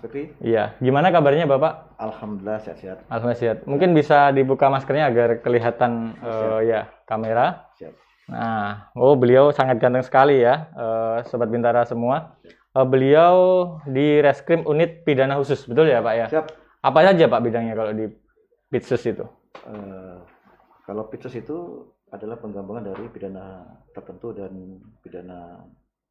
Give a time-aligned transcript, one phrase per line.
[0.00, 1.98] Fikri, Iya, gimana kabarnya Bapak?
[1.98, 3.06] Alhamdulillah sehat-sehat.
[3.06, 3.58] Alhamdulillah sehat.
[3.68, 7.70] Mungkin bisa dibuka maskernya agar kelihatan eh, ya kamera.
[7.78, 7.94] Siap.
[8.24, 12.40] Nah, oh beliau sangat ganteng sekali ya, eh, sobat Bintara semua.
[12.44, 13.36] Eh, beliau
[13.86, 16.26] di Reskrim Unit Pidana Khusus, betul ya Pak ya?
[16.32, 16.46] Siap.
[16.84, 18.10] Apa saja Pak bidangnya kalau di
[18.68, 19.24] Pitsus itu?
[19.64, 20.18] Eh,
[20.84, 23.64] kalau pitsus itu adalah penggabungan dari pidana
[23.96, 24.52] tertentu dan
[25.00, 25.64] pidana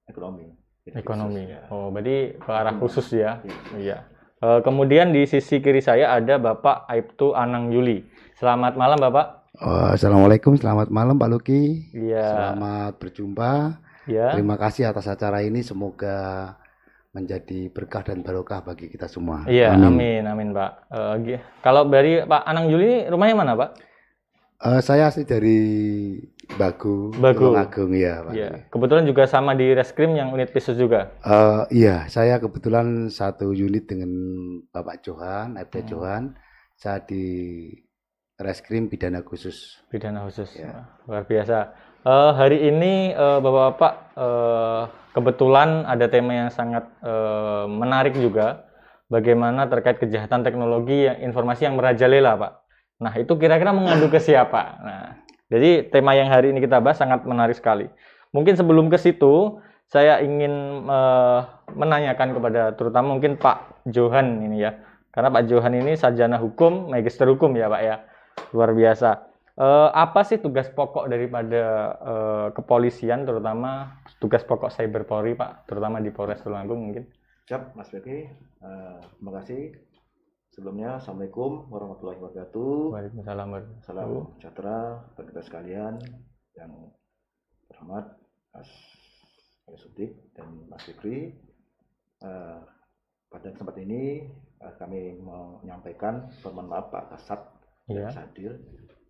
[0.10, 0.50] ekonomi.
[0.84, 1.48] Ekonomi.
[1.48, 1.60] pitsus, ya.
[1.72, 3.40] Oh, berarti ke arah khusus ya?
[3.40, 3.56] Iya.
[3.80, 3.98] Iya.
[4.44, 8.04] Eh, kemudian di sisi kiri saya ada Bapak Aibtu Anang Yuli.
[8.36, 9.48] Selamat malam Bapak.
[9.64, 11.88] Oh, Assalamualaikum, selamat malam Pak Luki.
[11.96, 12.28] Iya.
[12.28, 13.52] Selamat berjumpa.
[14.12, 14.36] Ya.
[14.36, 15.64] Terima kasih atas acara ini.
[15.64, 16.52] Semoga
[17.16, 19.48] menjadi berkah dan barokah bagi kita semua.
[19.48, 20.72] Iya, amin, amin, Pak.
[20.92, 23.70] Eh, gi- kalau dari Pak Anang Yuli ini rumahnya mana, Pak?
[24.64, 25.60] Eh, saya asli dari
[26.56, 27.52] Bagu, Bagu.
[27.52, 28.32] Tulungagung ya, Pak.
[28.32, 28.50] Iya.
[28.72, 31.12] Kebetulan juga sama di Reskrim yang unit Pisus juga.
[31.20, 34.08] Eh, iya, saya kebetulan satu unit dengan
[34.72, 35.90] Bapak Johan, FD Hmm.
[35.92, 36.24] Johan.
[36.80, 37.24] Saya di
[38.40, 39.84] Reskrim Pidana Khusus.
[39.92, 40.56] Pidana khusus.
[40.56, 40.88] Ya.
[41.12, 41.76] Luar biasa.
[42.08, 48.64] Eh, hari ini eh, Bapak-bapak eh, kebetulan ada tema yang sangat eh, menarik juga.
[49.12, 52.63] Bagaimana terkait kejahatan teknologi yang informasi yang merajalela, Pak.
[53.02, 54.62] Nah, itu kira-kira mengadu ke siapa?
[54.84, 55.04] Nah,
[55.50, 57.90] jadi tema yang hari ini kita bahas sangat menarik sekali.
[58.34, 61.40] Mungkin sebelum ke situ, saya ingin eh,
[61.74, 64.74] menanyakan kepada terutama mungkin Pak Johan ini ya.
[65.14, 67.96] Karena Pak Johan ini sarjana hukum, magister hukum ya, Pak ya.
[68.50, 69.34] Luar biasa.
[69.54, 76.02] Eh, apa sih tugas pokok daripada eh, kepolisian, terutama tugas pokok cyber Polri, Pak, terutama
[76.02, 77.06] di Polres Tulungagung mungkin?
[77.46, 78.26] Siap, Mas Fikri.
[78.66, 79.78] Eh, terima kasih.
[80.54, 82.94] Sebelumnya, Assalamualaikum warahmatullahi wabarakatuh.
[82.94, 84.78] Waalaikumsalam warahmatullahi Salam sejahtera
[85.18, 85.94] bagi kita sekalian
[86.54, 86.72] yang
[87.66, 88.06] terhormat
[88.54, 88.70] Mas
[89.66, 91.34] Ali Sudik dan Mas Fikri.
[92.22, 92.60] Eh,
[93.34, 94.30] pada kesempatan ini
[94.62, 97.42] eh, kami menyampaikan permohonan maaf Pak Kasat
[97.84, 98.00] Ya.
[98.00, 98.52] tidak bisa hadir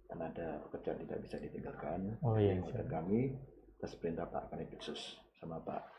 [0.10, 2.00] karena ada pekerjaan tidak bisa ditinggalkan.
[2.26, 2.90] Oh, iya, Jadi, siap.
[2.90, 3.20] kami
[3.78, 5.94] atas perintah Pak Kanipitsus sama Pak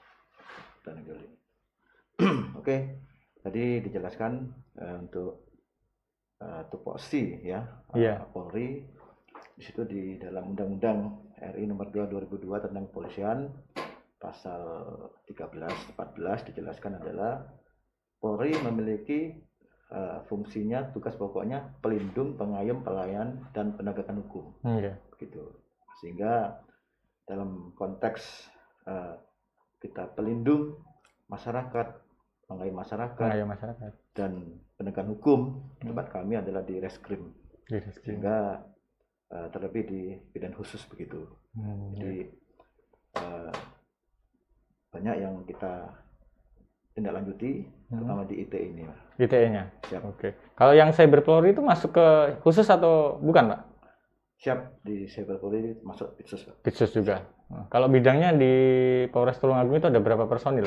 [0.83, 1.29] Danegoli.
[2.59, 2.99] Oke,
[3.45, 4.33] tadi dijelaskan
[4.75, 5.45] eh, untuk
[6.41, 7.61] eh, tupoksi ya
[7.93, 8.19] Iya.
[8.19, 8.69] eh, Polri
[9.55, 10.99] di situ di dalam Undang-Undang
[11.55, 13.39] RI Nomor 2 2002 tentang kepolisian
[14.17, 14.89] pasal
[15.29, 17.45] 13 14 dijelaskan adalah
[18.17, 19.37] Polri memiliki
[19.93, 24.97] eh, fungsinya tugas pokoknya pelindung, pengayom, pelayan dan penegakan hukum Iya.
[25.13, 25.45] begitu
[26.01, 26.65] sehingga
[27.25, 28.49] dalam konteks
[28.89, 29.15] eh,
[29.79, 30.81] kita pelindung
[31.29, 32.04] masyarakat
[32.55, 33.91] pengayom masyarakat Pengayom masyarakat.
[34.13, 34.33] dan
[34.75, 35.41] penegakan hukum
[35.77, 35.91] Hmm.
[35.91, 37.35] tempat kami adalah di reskrim
[37.65, 38.05] Di Reskrim.
[38.05, 38.63] sehingga
[39.27, 42.31] eh, terlebih di bidang khusus begitu Hmm, jadi
[43.15, 43.53] eh,
[44.89, 45.91] banyak yang kita
[46.93, 47.99] tindak lanjuti Hmm.
[47.99, 48.99] terutama di IT ini Pak.
[49.17, 49.63] ITE-nya.
[49.85, 50.29] siap Oke.
[50.53, 52.07] Kalau yang cyber Polri itu masuk ke
[52.41, 53.61] khusus atau bukan, Pak?
[54.37, 56.57] siap di cyber Polri masuk khusus Pak.
[56.61, 57.23] Pitsus juga.
[57.47, 58.53] Nah, kalau bidangnya di
[59.09, 60.67] Polres Tulungagung itu ada berapa personil?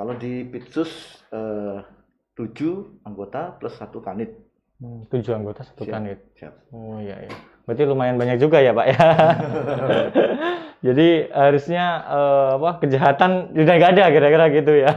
[0.00, 0.88] Kalau di Pitsus
[1.28, 1.84] eh,
[2.32, 4.32] 7 anggota plus satu kanit
[4.80, 5.92] Hmm, tujuh anggota satu Siap.
[5.92, 6.18] kanit.
[6.40, 7.32] siap Oh iya ya.
[7.68, 8.96] Berarti lumayan banyak juga ya Pak ya.
[10.88, 14.92] Jadi harusnya eh, apa kejahatan udah nggak ada kira-kira gitu ya.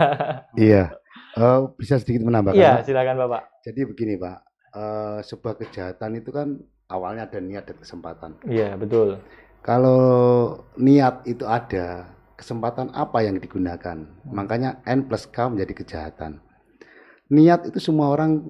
[0.55, 0.83] Iya.
[1.35, 2.55] Eh, bisa sedikit menambahkan?
[2.55, 3.59] Iya silakan Bapak.
[3.67, 4.37] Jadi begini Pak,
[4.73, 8.31] Eh, sebuah kejahatan itu kan awalnya ada niat dan kesempatan.
[8.47, 9.19] Iya betul.
[9.61, 10.01] Kalau
[10.79, 13.97] niat itu ada, kesempatan apa yang digunakan?
[14.27, 16.41] Makanya N plus K menjadi kejahatan.
[17.33, 18.43] Niat itu semua orang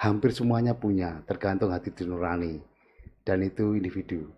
[0.00, 2.60] hampir semuanya punya, tergantung hati nurani
[3.24, 4.32] dan itu individu.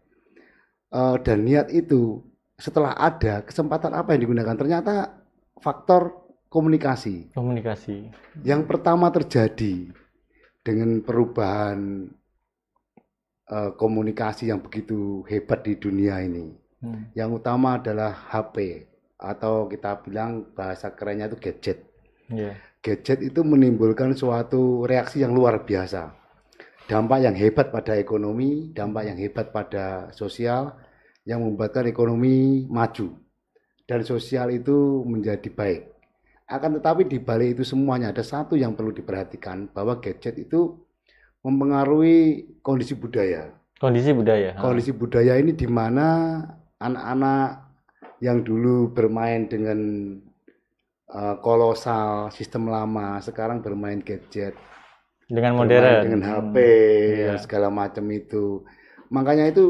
[0.93, 2.21] Eh, dan niat itu
[2.59, 4.55] setelah ada, kesempatan apa yang digunakan?
[4.55, 5.25] Ternyata
[5.62, 6.23] faktor
[6.53, 7.33] komunikasi.
[7.33, 8.12] Komunikasi.
[8.44, 9.89] Yang pertama terjadi
[10.61, 12.11] dengan perubahan
[13.49, 16.62] eh, komunikasi yang begitu hebat di dunia ini.
[16.82, 17.08] Hmm.
[17.14, 21.79] Yang utama adalah HP atau kita bilang bahasa kerennya itu gadget.
[22.26, 22.58] Iya.
[22.82, 26.11] Gadget itu menimbulkan suatu reaksi yang luar biasa.
[26.90, 30.75] Dampak yang hebat pada ekonomi, dampak yang hebat pada sosial,
[31.23, 33.14] yang membuatkan ekonomi maju
[33.87, 35.82] dan sosial itu menjadi baik.
[36.50, 40.75] Akan tetapi di balik itu semuanya ada satu yang perlu diperhatikan bahwa gadget itu
[41.46, 43.55] mempengaruhi kondisi budaya.
[43.79, 44.58] Kondisi budaya.
[44.58, 46.43] Kondisi budaya ini di mana
[46.82, 47.49] anak-anak
[48.20, 49.79] yang dulu bermain dengan
[51.08, 54.55] eh, kolosal sistem lama sekarang bermain gadget
[55.26, 56.02] Dengan bermain modern.
[56.05, 56.56] dengan HP
[57.11, 57.26] iya.
[57.26, 58.62] dan segala macam itu
[59.08, 59.67] makanya itu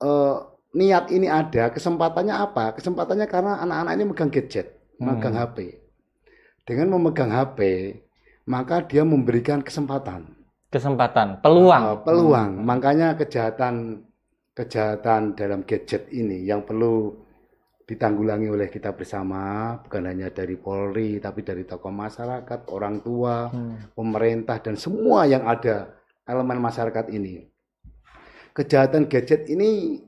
[0.00, 0.36] eh,
[0.74, 4.66] niat ini ada kesempatannya apa kesempatannya karena anak-anak ini megang gadget
[4.98, 5.42] megang Hmm.
[5.44, 5.58] HP
[6.62, 7.58] Dengan memegang HP,
[8.46, 10.30] maka dia memberikan kesempatan,
[10.70, 11.84] Kesempatan, peluang.
[11.84, 12.50] eh, peluang.
[12.62, 14.06] Makanya kejahatan
[14.52, 17.16] kejahatan dalam gadget ini yang perlu
[17.82, 23.90] ditanggulangi oleh kita bersama, bukan hanya dari Polri, tapi dari tokoh masyarakat, orang tua, Hmm.
[23.92, 25.92] pemerintah dan semua yang ada
[26.24, 27.48] elemen masyarakat ini.
[28.52, 30.00] Kejahatan gadget ini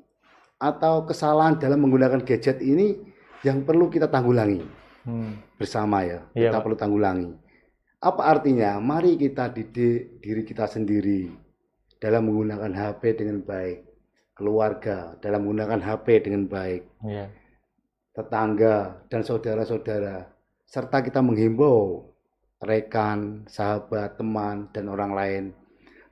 [0.61, 3.01] atau kesalahan dalam menggunakan gadget ini
[3.43, 4.63] yang perlu kita tanggulangi
[5.05, 5.41] Hmm.
[5.59, 6.25] bersama ya.
[6.33, 6.65] Iya, kita Pak.
[6.65, 7.31] perlu tanggulangi.
[8.01, 8.77] Apa artinya?
[8.81, 11.33] Mari kita didik diri kita sendiri
[11.97, 13.94] dalam menggunakan HP dengan baik,
[14.35, 17.31] keluarga dalam menggunakan HP dengan baik, Iya.
[18.15, 20.27] tetangga dan saudara-saudara,
[20.67, 22.11] serta kita menghimbau
[22.63, 25.45] rekan, sahabat, teman, dan orang lain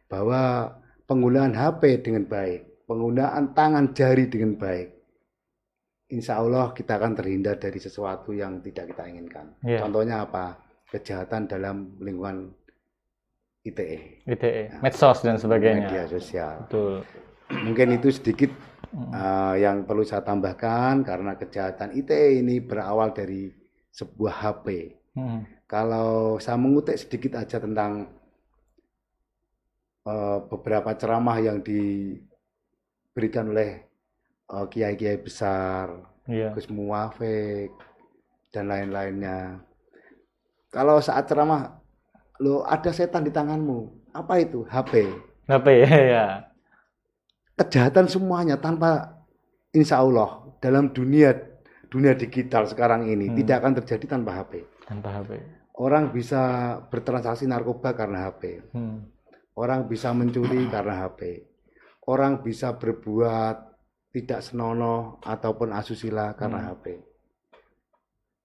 [0.07, 0.71] bahwa
[1.07, 4.89] penggunaan HP dengan baik, penggunaan tangan jari dengan baik,
[6.13, 9.57] insya Allah kita akan terhindar dari sesuatu yang tidak kita inginkan.
[9.65, 9.83] Iya.
[9.83, 10.61] Contohnya apa?
[10.93, 12.53] Kejahatan dalam lingkungan
[13.65, 15.89] ITE, ITE, medsos dan sebagainya.
[15.89, 16.67] media sosial.
[16.69, 17.01] Betul.
[17.53, 18.49] Mungkin itu sedikit
[19.13, 23.53] uh, yang perlu saya tambahkan karena kejahatan ITE ini berawal dari
[23.93, 24.97] sebuah HP.
[25.13, 25.45] Hmm.
[25.69, 28.09] Kalau saya mengutip sedikit aja tentang
[30.09, 33.85] uh, beberapa ceramah yang diberikan oleh
[34.49, 36.55] uh, kiai-kiai besar, Iya.
[36.55, 37.75] Gus Muwafik
[38.55, 39.59] dan lain-lainnya.
[40.71, 41.83] Kalau saat ceramah,
[42.39, 44.13] lo ada setan di tanganmu.
[44.15, 44.63] Apa itu?
[44.71, 45.11] HP.
[45.51, 45.67] HP
[46.15, 46.52] ya.
[47.57, 49.23] Kejahatan semuanya tanpa
[49.71, 51.33] insya Allah dalam dunia
[51.89, 53.37] dunia digital sekarang ini Hmm.
[53.37, 54.53] tidak akan terjadi tanpa HP.
[54.89, 55.31] Tanpa HP.
[55.77, 56.43] Orang bisa
[56.89, 58.73] bertransaksi narkoba karena HP.
[58.73, 59.09] Hmm.
[59.53, 61.45] Orang bisa mencuri karena HP.
[62.09, 63.57] Orang bisa berbuat
[64.13, 66.69] tidak senonoh ataupun asusila karena Hmm.
[66.73, 66.87] HP.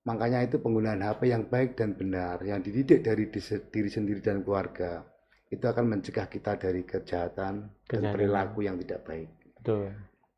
[0.07, 5.03] Makanya itu penggunaan HP yang baik dan benar, yang dididik dari diri sendiri dan keluarga,
[5.47, 9.29] itu akan mencegah kita dari kejahatan dan perilaku yang tidak baik.
[9.59, 9.95] Betul.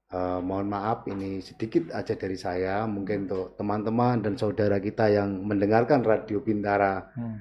[0.10, 5.46] Eh, mohon maaf ini sedikit aja dari saya mungkin untuk teman-teman dan saudara kita yang
[5.46, 7.38] mendengarkan Radio Bintara Hmm.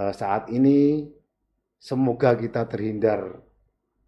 [0.00, 1.04] eh, saat ini
[1.76, 3.36] semoga kita terhindar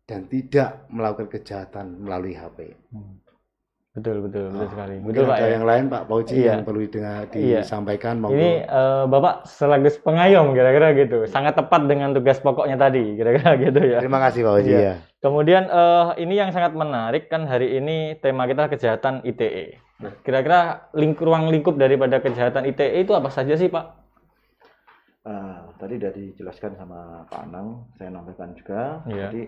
[0.08, 2.72] dan tidak melakukan kejahatan melalui HP.
[2.92, 3.20] Hmm.
[3.94, 4.94] Betul, betul, betul Ah, sekali.
[4.98, 5.36] Mungkin Betul, Pak.
[5.38, 5.52] ada ya.
[5.54, 6.50] yang lain Pak Pauji Iya.
[6.50, 7.60] yang perlu didengar- Iya.
[7.62, 8.34] disampaikan monggo.
[8.34, 11.18] Ini eh, Bapak selagus pengayom kira-kira gitu.
[11.30, 14.02] Sangat tepat dengan tugas pokoknya tadi, kira-kira gitu ya.
[14.02, 14.80] Terima kasih Pak Pauji Iya.
[14.82, 14.94] ya.
[15.22, 19.78] Kemudian eh, ini yang sangat menarik kan hari ini tema kita kejahatan ITE.
[20.02, 23.86] Nah, kira-kira ling ruang lingkup daripada kejahatan ITE itu apa saja sih, Pak?
[25.22, 29.06] Ah, tadi sudah dijelaskan sama Pak Anang, saya nambahkan juga.
[29.06, 29.30] Iya.
[29.30, 29.42] Jadi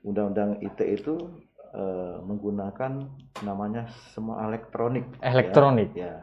[0.00, 1.14] Undang-Undang ITE itu
[1.70, 2.92] eh, menggunakan
[3.42, 5.04] namanya semua elektronik.
[5.18, 5.28] ya.
[5.28, 5.88] Elektronik.
[5.92, 6.14] Ya,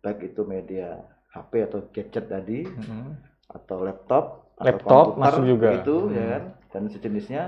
[0.00, 1.00] baik itu media
[1.30, 3.20] HP atau gadget tadi, Hmm.
[3.46, 4.24] atau laptop,
[4.56, 5.68] atau Laptop komputer, masuk juga.
[5.76, 6.32] Itu ya Hmm.
[6.32, 7.44] kan, dan sejenisnya,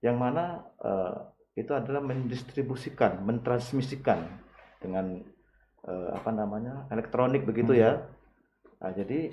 [0.00, 1.14] yang mana eh,
[1.56, 4.22] itu adalah mendistribusikan, mentransmisikan
[4.78, 5.24] dengan
[5.82, 7.80] eh, apa namanya elektronik begitu Hmm.
[7.80, 7.92] ya.
[8.78, 9.32] Nah, jadi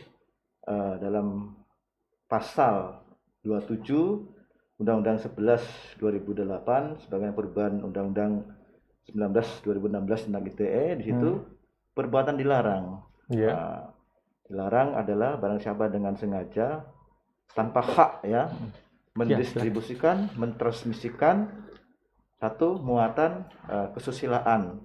[0.65, 1.53] eh, dalam
[2.25, 3.05] pasal
[3.43, 4.25] 27
[4.75, 8.43] Undang-Undang 11 2008 sebagai perubahan Undang-Undang
[9.07, 11.31] 19 2016 tentang ITE di situ
[11.95, 12.99] perbuatan dilarang.
[13.31, 13.51] Iya.
[13.55, 13.81] Nah,
[14.45, 16.83] dilarang adalah barang siapa dengan sengaja
[17.55, 18.51] tanpa hak ya
[19.15, 21.47] mendistribusikan, mentransmisikan
[22.35, 24.83] satu muatan eh, kesusilaan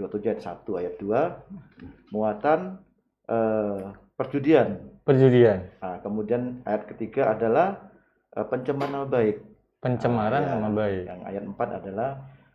[0.00, 2.80] 27 ayat 1 ayat 2 muatan
[3.28, 3.84] eh,
[4.16, 4.96] perjudian.
[5.06, 7.94] Perjudian, Nah, kemudian ayat ketiga adalah
[8.36, 9.36] eh, pencemaran nama baik.
[9.76, 10.52] pencemaran Ah, ya.
[10.56, 11.02] nama baik.
[11.04, 12.10] Yang ayat 4 adalah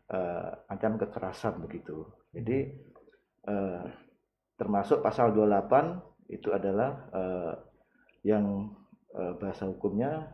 [0.08, 1.98] eh, ancaman kekerasan begitu.
[2.32, 2.58] Jadi
[3.46, 3.84] eh,
[4.56, 7.54] termasuk pasal 28 itu adalah eh,
[8.24, 8.72] yang
[9.12, 10.34] eh, bahasa hukumnya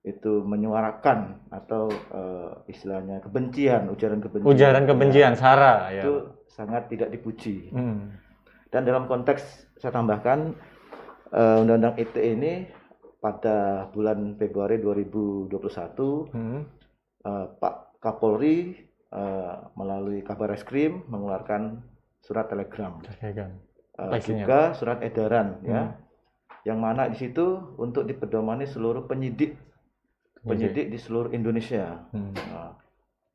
[0.00, 4.48] itu menyuarakan atau eh, istilahnya kebencian, ujaran kebencian.
[4.48, 6.00] Ujaran kebencian, Ya, sara ya.
[6.00, 6.12] itu
[6.48, 7.68] sangat tidak dipuji.
[7.70, 8.16] Hmm.
[8.72, 9.42] Dan dalam konteks
[9.76, 10.56] saya tambahkan
[11.30, 12.52] eh, Undang-Undang ITE ini
[13.20, 16.64] pada bulan Februari 2021 Hmm.
[17.20, 18.74] eh, Pak Kapolri
[19.10, 21.82] eh, melalui Kabar Eskrim mengeluarkan
[22.20, 23.02] surat telegram,
[24.16, 25.92] isinya, juga surat edaran ya, Hmm.
[26.62, 29.58] yang mana di situ untuk dipedomani seluruh penyidik
[30.40, 32.06] penyidik di seluruh Indonesia.
[32.12, 32.32] Hmm.
[32.32, 32.72] Nah,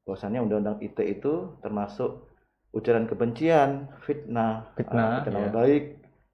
[0.06, 2.26] bahwasannya undang-undang ITE itu termasuk
[2.72, 5.52] ujaran kebencian, fitnah, Fitnah, eh, fitnah ya.
[5.54, 5.84] baik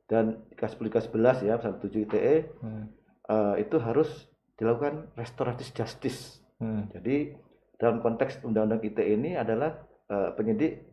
[0.08, 2.88] dan Kaspol 11 ya pasal 7 ITE Hmm.
[3.32, 4.10] Eh, itu harus
[4.54, 6.44] dilakukan restoratif justice.
[6.60, 6.92] Hmm.
[6.92, 7.34] Jadi
[7.80, 9.74] dalam konteks undang-undang ITE ini adalah
[10.06, 10.86] eh, penyidik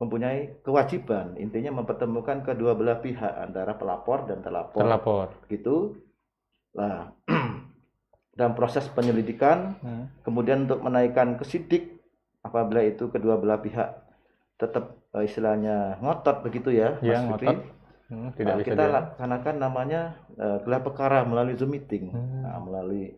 [0.00, 5.26] mempunyai kewajiban intinya mempertemukan kedua belah pihak antara pelapor dan terlapor Terlapor.
[5.52, 6.00] gitu
[6.72, 7.12] nah
[8.32, 10.08] dalam proses penyelidikan Hmm.
[10.24, 12.00] kemudian untuk menaikkan ke sidik
[12.40, 13.92] apabila itu kedua belah pihak
[14.56, 17.46] tetap eh, istilahnya ngotot begitu ya Iya, Mas Fikri.
[17.52, 17.58] ngotot.
[18.10, 18.92] Hmm, tidak Nah, bisa kita dia.
[18.92, 20.00] laksanakan namanya
[20.34, 22.42] eh, gelar perkara melalui Zoom meeting Hmm.
[22.42, 23.14] Nah, melalui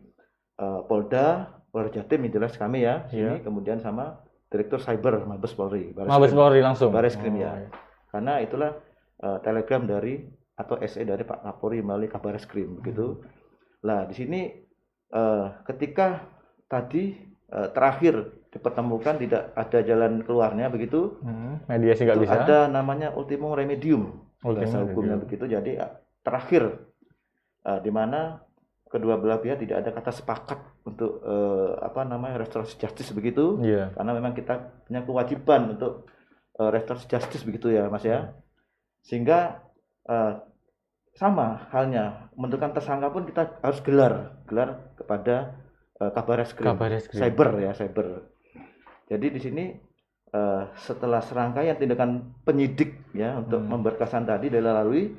[0.55, 3.41] eh, Polda Polda Jatim yang jelas kami ya sini Iya.
[3.41, 6.37] kemudian sama Direktur Cyber Mabes Polri Baris Mabes Krim.
[6.39, 6.89] Polri langsung.
[6.89, 7.51] Baris Krim, Oh, ya.
[8.07, 8.71] karena itulah
[9.17, 10.21] eh, telegram dari
[10.53, 13.17] atau SE dari Pak Kapolri melalui Kabar Skrim begitu.
[13.17, 13.25] Hmm.
[13.81, 14.41] Lah di sini
[15.09, 16.21] eh, ketika
[16.63, 18.13] tadi eh, terakhir
[18.47, 22.37] dipertemukan tidak ada jalan keluarnya begitu, Hmm, mediasi nggak bisa.
[22.39, 25.47] ada namanya ultimum remedium Bahasa hukumnya begitu.
[25.47, 26.63] Jadi eh, terakhir
[27.63, 28.43] eh, di mana
[28.93, 33.89] kedua belah pihak tidak ada kata sepakat untuk eh, apa namanya restoratif justice begitu Iya.
[33.97, 36.05] karena memang kita punya kewajiban untuk
[36.61, 38.37] uh, restoratif justice begitu ya mas ya
[39.01, 39.65] sehingga
[40.05, 40.37] eh,
[41.17, 45.57] sama halnya menentukan tersangka pun kita harus gelar gelar kepada
[46.01, 46.65] uh, Kabar Reskrim.
[47.21, 48.07] cyber ya cyber
[49.09, 49.65] jadi di sini
[50.33, 53.69] eh, setelah serangkaian tindakan penyidik ya untuk Hmm.
[53.71, 55.13] memberkasan tadi dilalui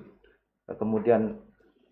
[0.66, 1.38] eh, kemudian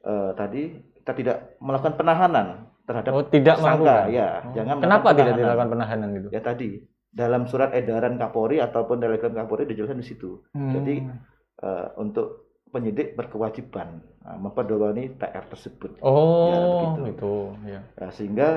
[0.02, 0.62] eh, tadi
[0.99, 2.47] kita tidak melakukan penahanan
[2.83, 4.11] terhadap Oh, tidak melakukan.
[4.11, 4.52] ya Oh.
[4.52, 6.29] jangan Kenapa tidak dilakukan penahanan itu?
[6.31, 6.71] ya tadi
[7.12, 10.43] dalam surat edaran Kapolri ataupun telegram Kapolri dijelaskan di situ.
[10.52, 11.19] Jadi Hmm.
[11.62, 15.95] eh, untuk penyidik berkewajiban nah, memperdomani TR tersebut.
[15.95, 17.00] Ya, Oh, begitu.
[17.12, 17.35] itu.
[17.69, 17.81] Ya.
[17.95, 18.49] Nah, sehingga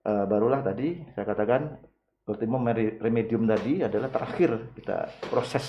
[0.00, 1.80] eh, barulah tadi saya katakan
[2.24, 4.96] ultimum meri- remedium tadi adalah terakhir kita
[5.26, 5.64] proses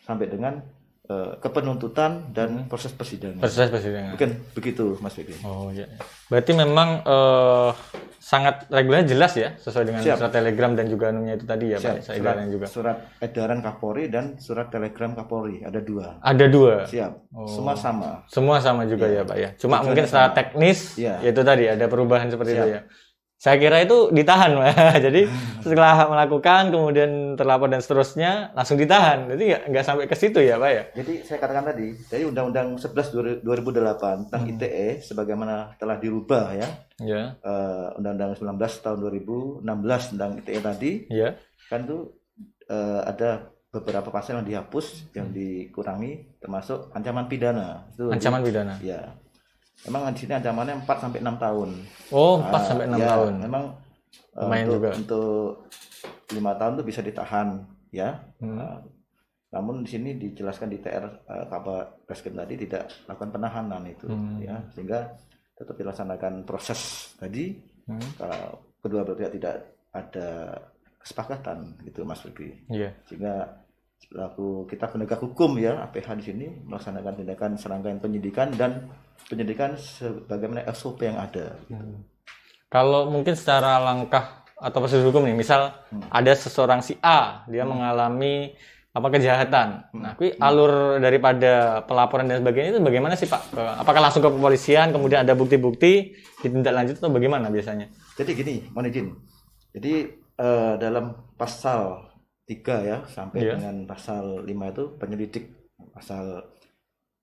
[0.00, 0.60] sampai dengan
[1.06, 3.40] eh, kepenuntutan dan proses persidangan.
[3.40, 4.14] Proses persidangan.
[4.14, 5.38] Bukan begitu Mas Fikri.
[5.42, 5.86] Oh iya.
[6.26, 7.70] Berarti memang eh,
[8.20, 10.20] sangat regulernya jelas ya sesuai dengan Siap.
[10.20, 12.66] surat telegram dan juga anunya itu tadi ya Siap, Pak, edaran juga.
[12.68, 16.20] surat edaran Kapolri dan surat telegram Kapolri ada dua.
[16.20, 16.74] Ada dua.
[16.86, 17.12] Siap.
[17.32, 17.48] Oh.
[17.48, 18.22] Semua sama.
[18.28, 19.22] Semua sama juga ya Iya.
[19.24, 19.50] Pak ya.
[19.56, 21.18] Cuma mungkin secara teknis Iya.
[21.20, 22.76] yaitu tadi ada perubahan seperti itu Siap.
[22.76, 22.82] ya.
[23.40, 24.52] Saya kira itu ditahan.
[25.08, 25.24] Jadi
[25.64, 29.32] setelah melakukan kemudian terlapor dan seterusnya langsung ditahan.
[29.32, 30.82] Jadi nggak nggak sampai ke situ ya Pak ya.
[30.92, 34.52] Jadi saya katakan tadi, dari Undang-Undang 11 2008 tentang Hmm.
[34.52, 36.68] ITE sebagaimana telah dirubah ya,
[37.00, 37.22] Ya.
[37.34, 41.32] eh, Undang-Undang 19 tahun 2016 tentang ITE tadi, Ya.
[41.66, 42.12] kan tuh
[42.68, 47.88] eh, ada beberapa pasal yang dihapus, yang dikurangi, termasuk ancaman pidana.
[47.88, 48.76] Itu Ancaman pidana.
[48.78, 49.16] Ya.
[49.82, 51.68] Memang di sini ancamannya 4 sampai 6 tahun.
[52.10, 53.32] Oh, 4 Ah, sampai 6 ya, tahun.
[53.40, 53.64] Memang
[54.10, 54.90] eh, Lumayan untuk, juga.
[54.94, 55.46] untuk
[56.30, 57.48] lima tahun tuh bisa ditahan
[57.90, 58.10] ya.
[58.38, 58.56] Hmm.
[58.56, 58.76] Nah,
[59.50, 64.38] namun di sini dijelaskan di TR eh, Kabar Reskrim tadi tidak melakukan penahanan itu Hmm.
[64.38, 65.10] ya sehingga
[65.54, 66.80] tetap dilaksanakan proses
[67.16, 67.98] tadi Hmm.
[68.14, 68.44] kalau
[68.78, 69.54] kedua belah pihak tidak
[69.90, 70.54] ada
[70.96, 72.94] kesepakatan gitu Mas Fikri Iya.
[73.02, 73.58] sehingga
[74.00, 78.86] selaku kita penegak hukum ya APH di sini melaksanakan tindakan serangkaian penyidikan dan
[79.26, 82.06] penyidikan sebagaimana SOP yang ada Hmm.
[82.70, 86.06] Kalau mungkin secara langkah atau prosedur hukum nih, misal Hmm.
[86.08, 88.54] ada seseorang si A, dia mengalami
[88.90, 89.90] apa kejahatan.
[89.90, 90.02] Hmm.
[90.02, 93.54] Nah, kui alur daripada pelaporan dan sebagainya itu bagaimana sih Pak?
[93.78, 97.90] Apakah langsung ke kepolisian, kemudian ada bukti-bukti, ditindaklanjut atau bagaimana biasanya?
[98.14, 99.06] Jadi gini, mohon izin.
[99.74, 99.92] Jadi
[100.36, 102.10] eh, dalam pasal
[102.42, 103.54] 3 ya sampai Iya.
[103.58, 105.44] dengan pasal 5 itu penyelidik
[105.92, 106.42] pasal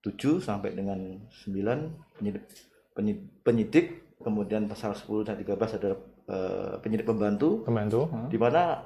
[0.00, 2.44] 7 sampai dengan 9 penyidik
[2.92, 3.86] penyi- penyidik,
[4.18, 5.90] kemudian pasal 10 dan 13 ada
[6.28, 8.06] eh, penyidik pembantu Pembantu?
[8.06, 8.28] Hmm.
[8.28, 8.82] di mana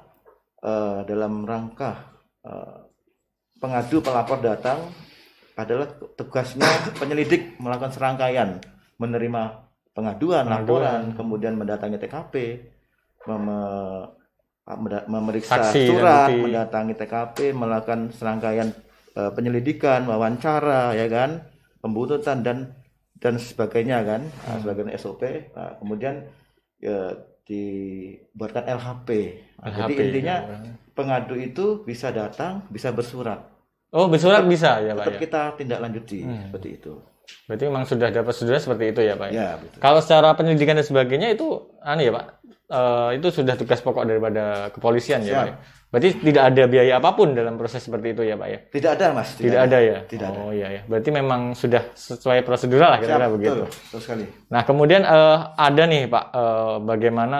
[0.59, 1.91] eh, dalam rangka
[2.41, 2.77] eh,
[3.55, 4.89] pengadu pelapor datang
[5.53, 6.65] adalah tugasnya
[6.97, 8.57] penyelidik melakukan serangkaian
[8.97, 9.41] menerima
[9.93, 10.81] pengaduan, Pengaduan.
[10.81, 12.33] laporan, kemudian mendatangi TKP,
[13.27, 14.09] mem-
[15.05, 18.71] memeriksa Saksi surat, mendatangi TKP, melakukan serangkaian
[19.13, 21.45] penyelidikan, wawancara, ya kan,
[21.79, 22.57] pembuntutan dan
[23.17, 24.61] dan sebagainya kan, Nah, Hmm.
[24.61, 25.21] sebagian SOP.
[25.51, 26.27] Nah, kemudian
[26.77, 29.09] ya, dibuatkan LHP.
[29.57, 30.57] Nah, jadi LHP, intinya ya.
[30.91, 33.39] pengadu itu bisa datang, bisa bersurat.
[33.89, 35.21] Oh, bersurat bisa ya Pak Tetap ya?
[35.21, 36.49] kita tindak lanjuti Hmm.
[36.49, 36.93] seperti itu.
[37.45, 39.33] Berarti memang sudah ada prosedurnya seperti itu ya Pak ya?
[39.33, 39.79] Ya, betul.
[39.79, 41.47] Kalau secara penyelidikan dan sebagainya itu
[41.79, 42.25] anu ya Pak,
[42.67, 45.45] eh, itu sudah tugas pokok daripada kepolisian ya Siap.
[45.45, 45.55] Pak.
[45.93, 48.59] Berarti tidak ada biaya apa pun dalam proses seperti itu ya Pak ya?
[48.65, 49.37] Tidak ada, Mas.
[49.37, 50.01] Tidak, ada ya?
[50.09, 50.39] Tidak ada.
[50.41, 50.81] Oh iya ya.
[50.89, 53.61] Berarti memang sudah sesuai prosedural lah kira-kira begitu.
[53.61, 54.25] betul, betul sekali.
[54.49, 57.39] Nah kemudian eh, ada nih Pak, eh, bagaimana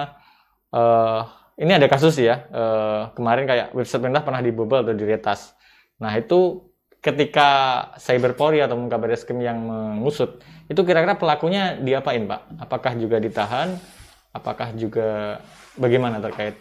[0.70, 1.22] eh,
[1.66, 5.58] ini ada kasus ya eh, kemarin kayak website pemerintah pernah dibobol atau diretas.
[5.98, 6.70] Nah itu
[7.02, 7.50] ketika
[7.98, 12.62] Cyberpori atau Kabar Reskrim yang mengusut, itu kira-kira pelakunya diapain Pak?
[12.70, 13.82] Apakah juga ditahan?
[14.30, 15.42] Apakah juga
[15.74, 16.54] bagaimana terkait?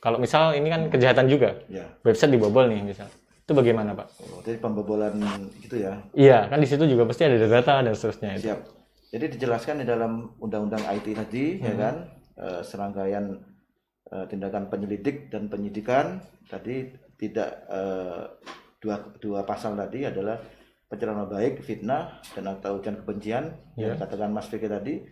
[0.00, 1.84] Kalau misal ini kan kejahatan juga, Ya.
[2.00, 3.06] website dibobol nih misal.
[3.44, 4.06] Itu bagaimana, Pak?
[4.32, 5.12] Oh, jadi pembobolan
[5.60, 6.00] gitu ya.
[6.16, 8.48] Iya, kan di situ juga pasti ada data dan seterusnya itu.
[8.48, 8.60] Siap.
[9.10, 11.94] Jadi dijelaskan di dalam undang-undang IT tadi ya kan
[12.38, 13.24] eh, serangkaian
[14.06, 18.22] eh, tindakan penyelidik dan penyidikan tadi tidak eh,
[18.78, 20.38] dua dua pasal tadi adalah
[20.86, 25.02] pencemaran baik, fitnah dan atau ujian kebencian yang katakan Mas Fikri tadi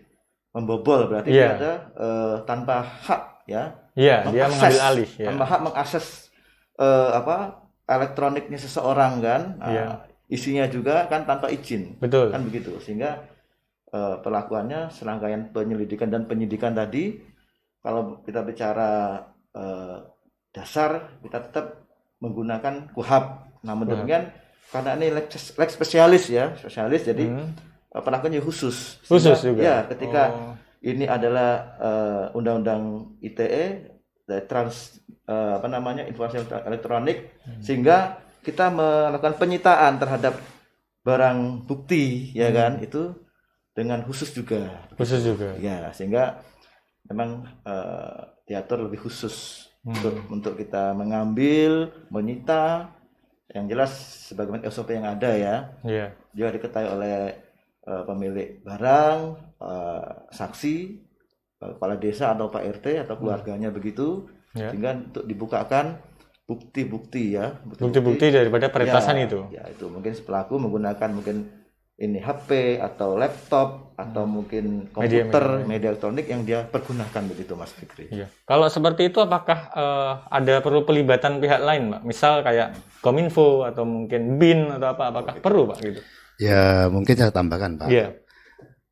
[0.54, 5.28] membobol berarti dia ada eh, tanpa hak ya Iya, dia mengakses, mengambil alih ya.
[5.32, 6.06] hak mengakses
[6.76, 7.36] eh, apa
[7.84, 9.86] elektroniknya seseorang kan Iya.
[10.28, 12.28] isinya juga kan tanpa izin Betul.
[12.30, 13.24] kan begitu sehingga
[13.88, 17.16] eh, perlakuannya serangkaian penyelidikan dan penyidikan tadi
[17.80, 19.96] kalau kita bicara eh,
[20.48, 21.88] dasar kita tetap
[22.18, 23.94] menggunakan kuhab namun Kuhab.
[23.98, 24.24] demikian
[24.68, 27.56] karena ini lex, lex spesialis ya spesialis jadi Hmm.
[27.90, 29.60] perlakuannya khusus Khusus Sehingga, juga.
[29.64, 30.52] ya ketika Oh.
[30.80, 32.82] Ini adalah eh, undang-undang
[33.20, 33.66] ITE
[34.24, 37.62] the trans eh, apa namanya informasi elektronik Hmm.
[37.64, 37.96] sehingga
[38.44, 40.36] kita melakukan penyitaan terhadap
[41.00, 43.16] barang bukti ya kan itu
[43.72, 45.56] dengan khusus juga khusus juga.
[45.56, 46.44] ya sehingga
[47.06, 52.92] memang eh, diatur lebih khusus untuk untuk kita mengambil menyita
[53.48, 53.92] yang jelas
[54.28, 56.12] sebagaimana SOP yang ada ya Iya.
[56.36, 57.16] juga diketahui oleh
[57.88, 59.18] eh, pemilik barang,
[59.58, 60.76] eh, saksi,
[61.58, 64.68] eh, kepala desa atau Pak RT atau keluarganya begitu, Ya.
[64.68, 66.00] sehingga untuk dibukakan
[66.44, 69.40] bukti-bukti ya, Bukti-bukti daripada peretasan Ya, itu.
[69.50, 71.36] Ya itu mungkin pelaku menggunakan mungkin
[71.98, 77.52] ini HP atau laptop atau mungkin Media- komputer, media- media, elektronik yang dia pergunakan begitu
[77.52, 78.06] Mas Fikri.
[78.08, 78.30] Iya.
[78.46, 82.02] Kalau seperti itu apakah eh, ada perlu pelibatan pihak lain, Pak?
[82.06, 85.10] Misal kayak Kominfo atau mungkin BIN atau apa?
[85.10, 86.00] Apakah perlu, Pak gitu?
[86.38, 87.88] Ya mungkin saya tambahkan Pak.
[87.90, 88.14] Iya.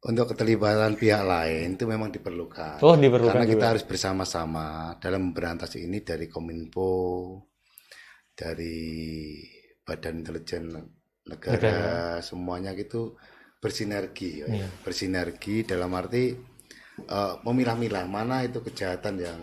[0.07, 2.79] Untuk keterlibatan pihak lain itu memang diperlukan.
[2.83, 3.71] Oh, diperlukan Karena kita juga.
[3.75, 7.43] harus bersama-sama dalam memberantas ini dari Kominfo,
[8.31, 9.43] dari
[9.83, 10.75] Badan Intelijen
[11.27, 13.19] Negara, semuanya gitu
[13.59, 14.47] bersinergi, ya.
[14.47, 14.69] Iya.
[14.87, 16.31] bersinergi dalam arti
[17.03, 19.43] eh, memilah-milah mana itu kejahatan yang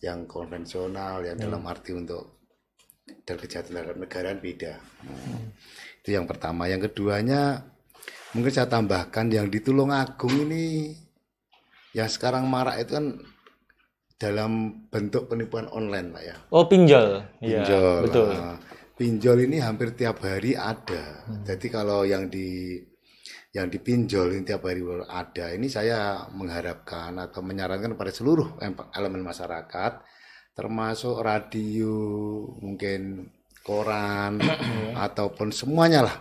[0.00, 2.40] yang konvensional, yang dalam arti untuk
[3.24, 4.74] dan kejahatan terhadap negara beda.
[5.04, 5.52] Hmm.
[6.00, 6.66] Itu yang pertama.
[6.66, 7.64] Yang keduanya
[8.32, 10.94] mungkin saya tambahkan yang di Tulungagung ini
[11.92, 13.06] yang sekarang marak itu kan
[14.20, 16.36] dalam bentuk penipuan online Pak ya.
[16.52, 17.24] Oh, pinjol.
[17.40, 17.98] Iya, Pinjol.
[18.04, 18.28] betul.
[18.36, 18.56] Nah,
[19.00, 21.24] pinjol ini hampir tiap hari ada.
[21.48, 22.76] Jadi kalau yang di
[23.50, 25.50] yang dipinjol ini tiap hari ada.
[25.50, 29.92] Ini saya mengharapkan atau menyarankan pada seluruh em- elemen masyarakat
[30.54, 31.96] termasuk radio,
[32.60, 33.24] mungkin
[33.62, 34.40] koran
[35.06, 36.16] ataupun semuanya lah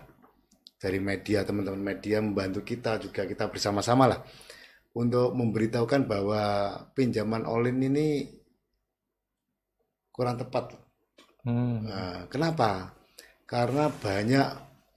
[0.79, 4.19] dari media teman-teman media membantu kita juga kita bersama-sama lah
[4.95, 6.43] untuk memberitahukan bahwa
[6.95, 8.07] pinjaman online ini
[10.11, 10.89] kurang tepat
[11.43, 11.87] Hmm.
[11.87, 12.93] Nah, kenapa?
[13.47, 14.47] Karena banyak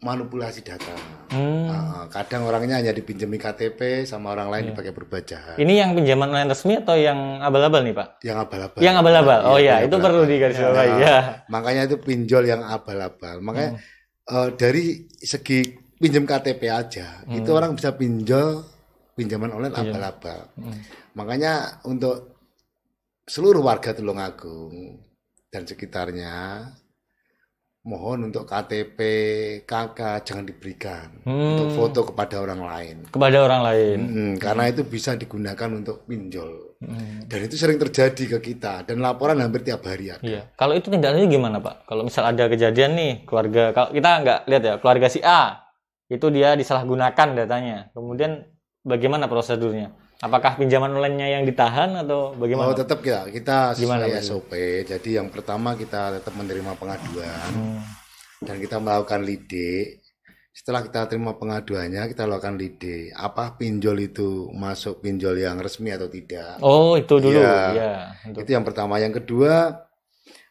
[0.03, 0.93] manipulasi data.
[1.31, 1.71] Hmm.
[1.71, 5.57] Nah, kadang orangnya hanya dipinjami KTP sama orang lain dipakai berubah jahat.
[5.57, 8.09] Ini yang pinjaman online resmi atau yang abal-abal nih, Pak?
[8.21, 8.81] Yang abal-abal.
[8.83, 9.38] Yang abal-abal.
[9.47, 11.17] Oh Iya, ya, itu perlu digarisbawahi Nah, ya.
[11.47, 13.38] Makanya itu pinjol yang abal-abal.
[13.38, 13.81] Makanya Hmm.
[14.27, 14.85] eh, dari
[15.17, 15.62] segi
[15.97, 17.59] pinjam KTP aja, itu Hmm.
[17.62, 18.67] orang bisa pinjol
[19.15, 19.83] pinjaman online Iya.
[19.87, 20.41] abal-abal.
[20.59, 20.79] Hmm.
[21.15, 21.53] Makanya
[21.87, 22.35] untuk
[23.23, 24.99] seluruh warga Tulungagung
[25.47, 26.67] dan sekitarnya
[27.83, 28.99] mohon untuk KTP,
[29.66, 31.59] KK jangan diberikan Hmm.
[31.59, 32.97] untuk foto kepada orang lain.
[33.11, 33.99] Kepada orang lain.
[33.99, 36.79] Mm, karena itu bisa digunakan untuk pinjol.
[36.79, 37.27] Hmm.
[37.27, 40.23] Dan itu sering terjadi ke kita dan laporan hampir tiap hari ada.
[40.23, 40.42] Iya.
[40.55, 41.87] Kalau itu tindak lanjutnya gimana, Pak?
[41.87, 45.62] Kalau misal ada kejadian nih, keluarga kalau kita nggak lihat ya, keluarga si A
[46.07, 47.90] itu dia disalahgunakan datanya.
[47.95, 48.47] Kemudian
[48.83, 49.95] bagaimana prosedurnya?
[50.22, 52.70] Apakah pinjaman online-nya yang ditahan atau bagaimana?
[52.70, 54.22] Oh, tetap kita kita Gimana, sesuai?
[54.22, 54.52] SOP.
[54.87, 57.82] Jadi yang pertama kita tetap menerima pengaduan Hmm.
[58.40, 59.98] dan kita melakukan lide.
[60.48, 63.11] Setelah kita terima pengaduannya, kita lakukan lide.
[63.11, 66.61] Apa pinjol itu masuk pinjol yang resmi atau tidak?
[66.61, 67.35] Oh, itu dulu.
[67.35, 67.56] Iya.
[67.72, 67.94] Ya.
[68.22, 68.96] untuk- Itu yang pertama.
[68.96, 69.82] Yang kedua,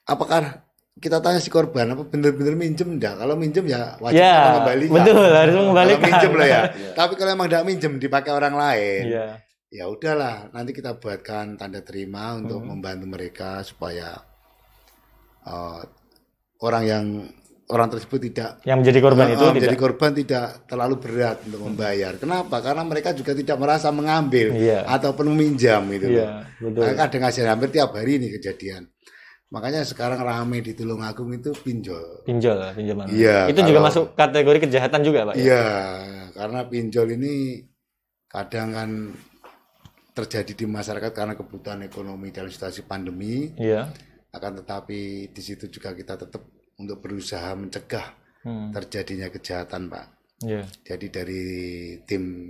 [0.03, 3.15] apakah kita tanya si korban apa benar-benar minjem enggak?
[3.15, 4.95] Kalau minjem ya wajib Ya, mengembalikan.
[4.99, 6.03] betul, harus Kalau mengembalikan.
[6.03, 6.61] minjem loh ya.
[6.99, 9.27] Tapi kalau emang enggak minjem dipakai orang lain, Iya.
[9.71, 10.51] Ya udahlah.
[10.51, 12.75] Nanti kita buatkan tanda terima untuk Hmm.
[12.75, 14.19] membantu mereka supaya
[15.41, 15.81] eh,
[16.61, 17.05] orang yang
[17.65, 19.81] orang tersebut tidak Yang menjadi korban eh, itu eh, menjadi tidak.
[19.81, 22.13] korban tidak terlalu berat untuk membayar.
[22.13, 22.55] Kenapa?
[22.59, 24.83] Karena mereka juga tidak merasa mengambil Iya.
[24.85, 26.11] ataupun meminjam gitu.
[26.11, 26.19] loh.
[26.19, 26.27] Iya,
[26.59, 26.81] betul.
[26.83, 28.85] Nah, kadang hasil hampir tiap hari ini kejadian.
[29.49, 32.23] Makanya sekarang rame di Tulungagung itu pinjol.
[32.23, 33.07] Pinjol, pinjaman.
[33.09, 35.35] Iya, Itu juga kalau- masuk kategori kejahatan juga, Pak.
[35.35, 35.43] ya?
[35.43, 35.65] Iya,
[36.31, 37.33] karena pinjol ini
[38.27, 38.89] kadang kan
[40.11, 43.51] terjadi di masyarakat karena kebutuhan ekonomi dalam situasi pandemi.
[43.55, 43.87] Iya.
[44.31, 46.43] Akan tetapi di situ juga kita tetap
[46.79, 48.73] untuk berusaha mencegah Hmm.
[48.73, 50.05] terjadinya kejahatan, Pak.
[50.41, 50.65] Iya.
[50.81, 51.43] Jadi dari
[52.09, 52.49] tim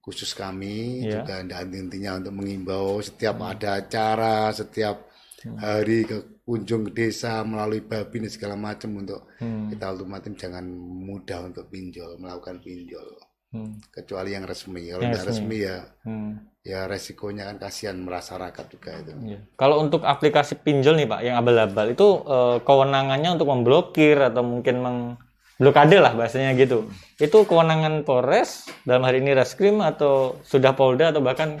[0.00, 1.26] khusus kami Iya.
[1.26, 5.10] juga ada intinya untuk mengimbau setiap ada acara, setiap
[5.58, 9.72] hari ke kunjung ke desa melalui babin dan segala macam untuk Hmm.
[9.74, 10.64] kita ultimatum jangan
[11.02, 13.08] mudah untuk pinjol, melakukan pinjol.
[13.50, 13.82] Hmm.
[13.90, 14.86] Kecuali yang resmi.
[14.86, 15.26] Kalau Yang resmi.
[15.26, 16.32] resmi ya Hmm.
[16.62, 19.10] ya resikonya kan kasihan masyarakat juga itu.
[19.26, 19.38] Iya.
[19.58, 24.76] Kalau untuk aplikasi pinjol nih Pak, yang abal-abal itu eh, kewenangannya untuk memblokir atau mungkin
[24.78, 26.86] mengblokade lah bahasanya gitu.
[27.18, 31.58] Itu kewenangan Polres dalam hari ini Reskrim atau sudah Polda atau bahkan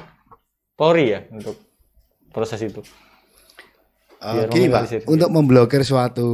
[0.78, 1.58] Polri ya untuk
[2.30, 2.80] proses itu.
[4.20, 6.28] Biar gini Pak, untuk memblokir suatu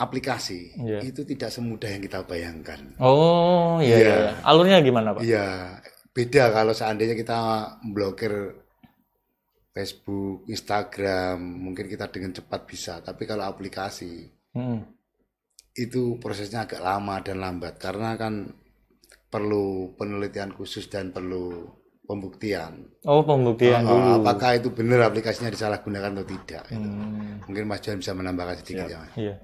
[0.00, 1.04] aplikasi Iya.
[1.04, 2.96] itu tidak semudah yang kita bayangkan.
[2.96, 4.08] Oh iya, Iya.
[4.08, 4.32] iya.
[4.48, 5.20] Alurnya gimana Pak?
[5.20, 5.76] Iya,
[6.16, 7.36] beda kalau seandainya kita
[7.84, 8.32] memblokir
[9.70, 12.98] Facebook, Instagram, mungkin kita dengan cepat bisa.
[12.98, 14.82] Tapi kalau aplikasi Hmm.
[15.76, 18.50] itu prosesnya agak lama dan lambat karena kan
[19.28, 21.68] perlu penelitian khusus dan perlu
[22.08, 22.88] pembuktian.
[23.04, 24.24] Oh pembuktian Oh, dulu.
[24.24, 26.64] apakah itu benar aplikasinya disalahgunakan atau tidak?
[26.66, 26.80] gitu.
[26.80, 27.44] Hmm.
[27.44, 28.90] Mungkin Mas Johan bisa menambahkan sedikit Siap.
[28.90, 28.98] ya.
[28.98, 29.12] Mas.
[29.14, 29.34] Iya,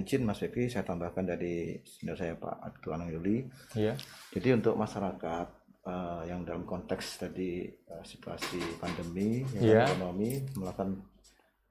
[0.00, 3.44] izin Mas Fikri, saya tambahkan dari senior saya Pak Abdul Anang Yuli.
[3.74, 3.92] iya.
[4.32, 5.46] Jadi untuk masyarakat
[5.84, 9.84] eh, yang dalam konteks tadi eh, situasi pandemi, Iya.
[9.84, 10.96] ya, ekonomi melakukan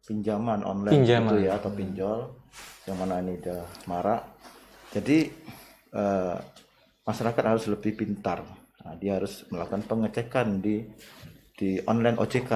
[0.02, 1.30] pinjaman online Pinjaman.
[1.32, 2.20] gitu ya atau pinjol
[2.86, 4.22] yang mana ini udah marak.
[4.92, 5.18] Jadi
[5.92, 6.38] eh,
[7.04, 8.46] masyarakat harus lebih pintar.
[8.84, 10.84] Nah, dia harus melakukan pengecekan di
[11.54, 12.52] di online OJK,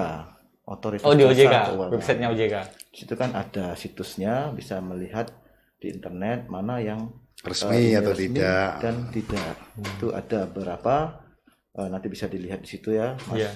[0.67, 1.91] otoritas Oh di OJK, Keuangan.
[1.95, 2.55] websitenya OJK.
[2.91, 5.31] Di situ kan ada situsnya, bisa melihat
[5.77, 7.07] di internet mana yang
[7.45, 8.71] Resmi eh, atau resmi tidak.
[8.81, 9.53] dan tidak.
[9.77, 11.21] Itu ada beberapa
[11.77, 13.37] eh, nanti bisa dilihat di situ ya, Mas.
[13.37, 13.51] Iya.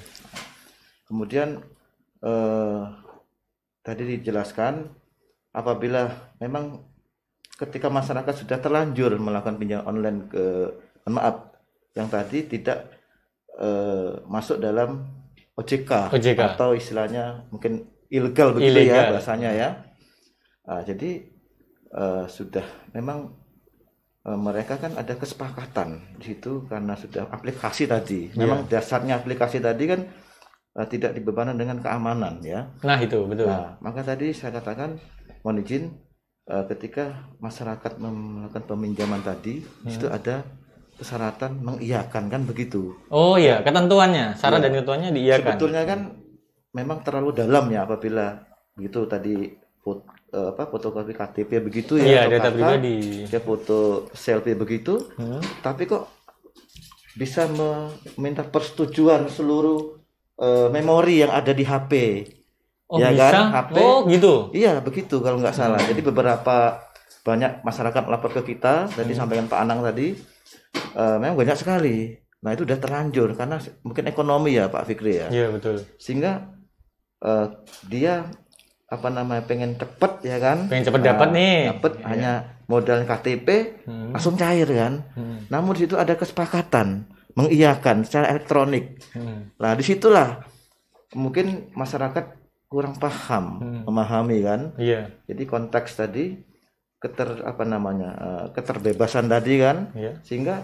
[1.10, 1.58] Kemudian
[2.22, 2.82] eh,
[3.82, 4.86] tadi dijelaskan
[5.52, 6.86] apabila memang
[7.58, 10.46] ketika masyarakat sudah terlanjur melakukan pinjaman online ke
[11.10, 11.51] maaf
[11.96, 12.88] yang tadi tidak
[13.60, 15.08] eh, masuk dalam
[15.56, 16.40] OJK, OJK.
[16.56, 19.12] atau istilahnya mungkin ilegal begitu ya Ilegal.
[19.16, 19.70] bahasanya ya.
[20.64, 21.28] Ah, jadi
[21.92, 22.64] eh, sudah
[22.96, 23.36] memang
[24.24, 28.32] eh, mereka kan ada kesepakatan di situ karena sudah aplikasi tadi.
[28.36, 30.02] Memang dasarnya aplikasi tadi kan
[30.80, 32.72] eh, tidak dibebankan dengan keamanan ya.
[32.84, 33.52] Nah itu betul.
[33.52, 34.96] Nah, maka tadi saya katakan
[35.44, 35.92] mohon izin
[36.48, 40.48] eh, ketika masyarakat melakukan peminjaman tadi di situ ada
[41.02, 42.94] persyaratan mengiyakan kan begitu.
[43.10, 44.64] Oh iya, ketentuannya, syarat Iya.
[44.64, 45.50] dan ketentuannya diiyakan.
[45.50, 46.00] Sebetulnya kan
[46.72, 48.38] memang terlalu dalam ya apabila
[48.72, 49.36] begitu tadi
[49.76, 52.98] foto, apa fotokopi KTP begitu ya Iya, atau data pribadi.
[53.26, 53.78] dia foto
[54.12, 55.42] selfie begitu Hmm.
[55.60, 56.08] tapi kok
[57.14, 60.00] bisa meminta persetujuan seluruh
[60.38, 61.92] eh, memori yang ada di HP
[62.88, 63.28] Oh Ya bisa?
[63.28, 63.76] kan, HP.
[63.78, 64.52] Oh gitu.
[64.52, 66.80] iya begitu kalau nggak salah jadi beberapa
[67.22, 70.16] banyak masyarakat melapor ke kita tadi sampaikan Pak Anang tadi
[70.74, 75.28] eh, memang banyak sekali nah itu udah terlanjur karena mungkin ekonomi ya Pak Fikri ya
[75.30, 75.78] Iya betul.
[75.96, 76.58] sehingga
[77.20, 77.48] eh,
[77.86, 78.26] dia
[78.88, 81.58] apa namanya pengen cepet ya kan Pengen cepet dapat Nah, nih.
[81.70, 82.32] dapat hanya
[82.66, 83.48] modal KTP
[83.86, 84.10] Hmm.
[84.12, 85.46] langsung cair kan Hmm.
[85.48, 89.54] namun di situ ada kesepakatan mengiyakan secara elektronik Hmm.
[89.56, 90.44] nah di situlah
[91.14, 92.26] mungkin masyarakat
[92.68, 93.82] kurang paham Hmm.
[93.86, 96.42] memahami kan Iya, jadi konteks tadi
[97.02, 100.62] keter apa namanya eh, keterbebasan tadi kan iya, sehingga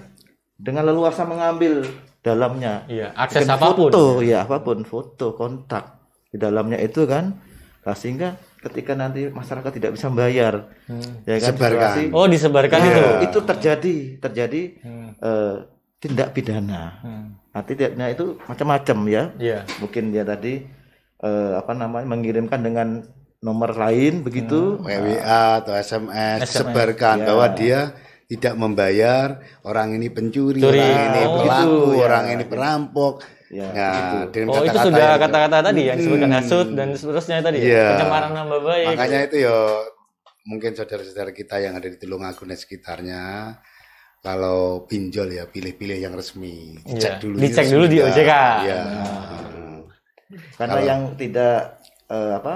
[0.53, 1.81] dengan leluasa mengambil
[2.21, 3.09] dalamnya iya.
[3.13, 3.89] Akses Mungkin apa pun.
[3.89, 5.97] foto ya apa pun foto kontak
[6.27, 7.33] di dalamnya itu kan
[7.81, 11.23] nah, sehingga ketika nanti masyarakat tidak bisa membayar Hmm.
[11.23, 11.77] ya kan Sebarkan.
[11.93, 13.03] situasi- Oh disebarkan Nah, itu.
[13.25, 15.09] itu terjadi terjadi Hmm.
[15.15, 15.55] eh,
[15.97, 17.25] tindak pidana Hmm.
[17.49, 19.59] nah, tindaknya itu macam-macam ya Iya.
[19.77, 20.61] mungkin dia tadi
[21.17, 23.01] eh, apa namanya mengirimkan dengan
[23.37, 27.25] nomor lain begitu WA atau SMS, SMS, sebarkan ya.
[27.29, 27.79] bahwa dia
[28.27, 29.27] tidak membayar,
[29.63, 30.77] orang ini pencuri, Curi.
[30.77, 32.03] orang ini Oh, pelaku, gitu, ya.
[32.03, 33.13] orang ini perampok.
[33.47, 34.17] ya Nah, begitu.
[34.33, 36.37] dengan Oh itu kata-kata sudah yang- kata-kata tadi yang disebutkan Hmm.
[36.37, 37.63] hasut dan seterusnya tadi ya.
[37.63, 37.85] Iya.
[37.95, 38.85] Pencemaran nama baik.
[38.91, 39.55] Makanya itu ya
[40.43, 43.21] mungkin saudara-saudara kita yang ada di Tulungagung dan sekitarnya
[44.19, 46.75] kalau pinjol ya pilih-pilih yang resmi.
[46.83, 46.91] Iya.
[46.91, 47.35] Dicek dulu.
[47.39, 48.19] Dicek dulu di OJK.
[48.19, 48.55] nggak.
[48.65, 48.81] Iya.
[50.59, 52.53] karena kalau- yang tidak eh, apa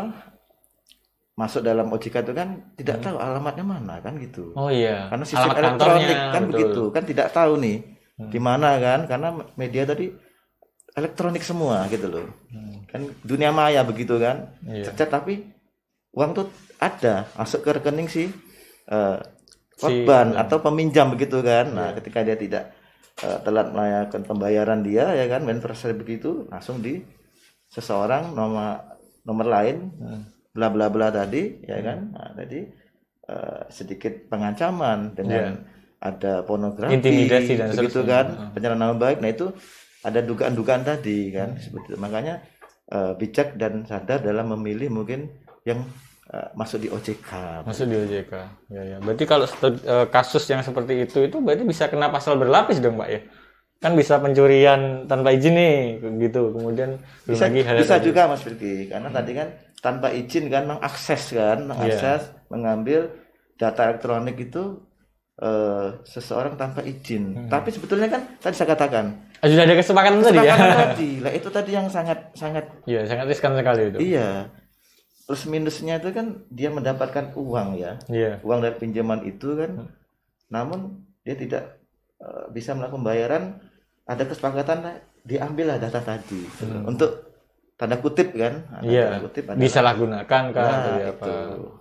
[1.41, 5.09] masuk dalam OJK itu kan tidak tahu alamatnya mana kan gitu Oh iya.
[5.09, 6.51] karena sistem Alamat elektronik kantornya, kan betul.
[6.53, 7.77] begitu kan tidak tahu nih
[8.11, 8.29] Hmm.
[8.29, 10.05] di mana kan karena media tadi
[10.93, 12.85] elektronik semua gitu loh Hmm.
[12.85, 14.91] kan dunia maya begitu kan Iya.
[14.91, 15.41] Cet- tapi
[16.11, 16.45] uang tuh
[16.77, 18.29] ada masuk ke rekening si
[18.87, 19.17] eh,
[19.81, 20.37] Si- Iya.
[20.37, 22.63] atau peminjam begitu kan nah ketika dia tidak
[23.17, 25.57] eh, telat melakukan pembayaran dia ya kan main
[25.95, 27.01] begitu langsung di
[27.67, 28.77] seseorang nomor
[29.23, 30.21] nomor lain Hmm.
[30.51, 32.59] Bla bla bla tadi ya kan nah, jadi
[33.31, 35.63] eh, sedikit pengancaman dengan
[36.01, 39.53] ada pornografi Intimidasi dan begitu kan nama baik nah itu
[40.01, 41.97] ada dugaan-dugaan tadi kan seperti itu.
[42.01, 42.41] makanya
[42.89, 45.29] eh, bijak dan sadar dalam memilih mungkin
[45.63, 45.85] yang
[46.33, 48.33] eh, masuk di OJK Masuk di OJK.
[48.73, 48.97] Ya, ya.
[48.97, 53.09] Berarti kalau eh, kasus yang seperti itu itu berarti bisa kena pasal berlapis dong, Pak
[53.09, 53.21] ya?
[53.81, 55.77] Kan bisa pencurian tanpa izin nih,
[56.21, 56.53] gitu.
[56.53, 58.05] Kemudian bisa lagi hal bisa tadi.
[58.09, 59.47] juga Mas Firky karena tadi kan
[59.81, 63.09] tanpa izin kan mengakses kan mengakses mengambil
[63.57, 64.77] data elektronik itu
[65.41, 67.49] eh, seseorang tanpa izin.
[67.49, 70.53] Tapi sebetulnya kan tadi saya katakan Ah, sudah ada kesepakatan tadi ya?
[70.93, 71.09] tadi.
[71.17, 73.97] Lah itu tadi yang sangat sangat Iya, sangat riskan sekali itu.
[73.97, 74.53] iya.
[75.25, 77.97] Plus minusnya itu kan dia mendapatkan uang ya.
[78.05, 78.37] Iya.
[78.45, 79.89] uang dari pinjaman itu kan.
[80.53, 81.81] Namun dia tidak
[82.21, 83.43] eh, bisa melakukan pembayaran.
[84.05, 86.45] Ada kesepakatan diambillah data tadi.
[86.85, 87.30] Untuk
[87.81, 89.05] tanda kutip kan ada Iya.
[89.09, 91.09] tanda kutip adalah- Disalahgunakan kan Nah, ya itu.
[91.09, 91.31] apa?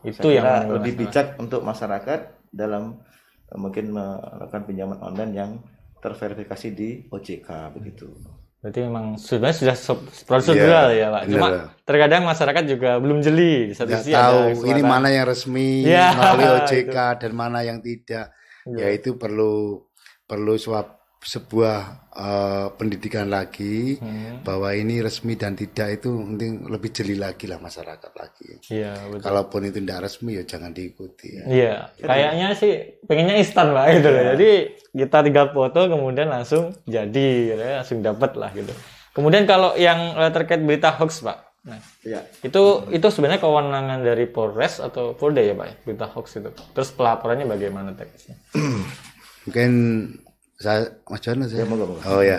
[0.03, 3.05] Itu Saya yang lebih bijak untuk masyarakat dalam
[3.47, 5.51] eh, mungkin melakukan pinjaman online yang
[5.99, 8.09] terverifikasi di OJK begitu.
[8.57, 9.77] Berarti memang sebenarnya sudah
[10.25, 11.23] prosedural Iya, ya, Pak.
[11.27, 11.67] Cuma benar.
[11.83, 13.73] terkadang masyarakat juga belum jeli.
[13.73, 17.81] Satu sisi ada tahu ini suara- mana yang resmi Ya, melalui OJK dan mana yang
[17.81, 18.33] tidak
[18.63, 18.77] Iya.
[18.79, 19.85] ya itu perlu
[20.23, 21.79] perlu suap sebuah
[22.11, 24.43] eh, pendidikan lagi Hmm.
[24.43, 29.25] bahwa ini resmi dan tidak itu penting lebih jeli lagi lah masyarakat lagi Iya, betul.
[29.25, 31.45] kalaupun itu tidak resmi ya jangan diikuti ya.
[31.47, 32.73] Iya, kayaknya sih
[33.05, 34.17] pengennya instan pak gitu Iya.
[34.17, 34.25] loh.
[34.35, 34.51] Jadi
[34.91, 38.73] kita tinggal foto kemudian langsung jadi, gitu ya, langsung dapat lah gitu.
[39.11, 42.25] Kemudian kalau yang eh, terkait berita hoax pak, nah Ya.
[42.41, 46.51] itu itu sebenarnya kewenangan dari Polres atau Polda ya pak ya, berita hoax itu.
[46.75, 48.35] Terus pelaporannya bagaimana teksnya?
[49.45, 49.73] mungkin
[50.61, 52.39] saya Mas Jono saya Ya, oh ya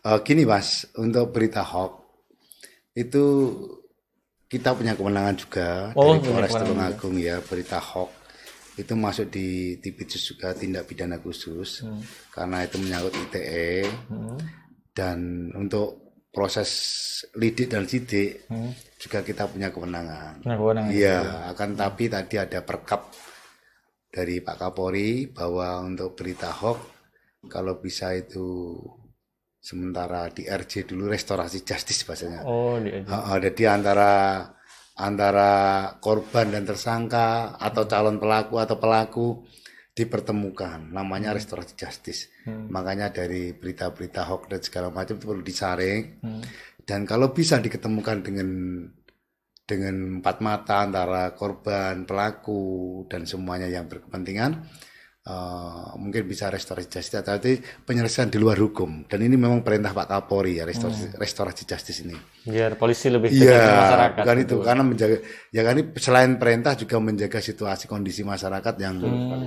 [0.00, 1.92] Eh, gini mas untuk berita hoax
[2.96, 3.24] itu
[4.48, 8.10] kita punya kewenangan juga Oh, dari Polres Tulungagung ya berita hoax
[8.74, 11.84] itu masuk di TPJUS juga tindak pidana khusus
[12.32, 14.40] karena itu menyangkut ITE Hmm.
[14.90, 15.18] dan
[15.52, 16.00] untuk
[16.32, 16.70] proses
[17.36, 18.72] lidik dan sidik Hmm.
[18.96, 20.40] juga kita punya kewenangan.
[20.40, 20.90] Nah, kewenangan.
[20.96, 21.18] Iya,
[21.52, 23.04] akan tapi tadi ada perkap
[24.08, 26.78] dari Pak Kapolri bahwa untuk berita hoax
[27.48, 28.76] kalau bisa itu
[29.60, 32.44] sementara di RJ dulu restorasi justice bahasanya.
[32.44, 34.44] Oh, di jadi antara
[35.00, 35.52] antara
[36.00, 39.26] korban dan tersangka atau calon pelaku atau pelaku
[39.92, 42.32] dipertemukan namanya restorasi justice.
[42.48, 42.72] Hmm.
[42.72, 46.42] Makanya dari berita-berita hoax dan segala macam itu perlu disaring Hmm.
[46.88, 48.48] dan kalau bisa diketemukan dengan
[49.68, 54.66] dengan empat mata antara korban, pelaku dan semuanya yang berkepentingan
[55.30, 57.52] eh, mungkin bisa restorasi justice tapi
[57.86, 62.16] penyelesaian di luar hukum dan ini memang perintah Pak Kapolri ya restorasi, restorasi justice ini.
[62.44, 64.22] Biar polisi lebih dekat Iya, dengan masyarakat.
[64.26, 64.46] bukan gitu.
[64.50, 65.16] itu karena menjaga
[65.48, 69.46] ya kan ini selain perintah juga menjaga situasi kondisi masyarakat yang Hmm.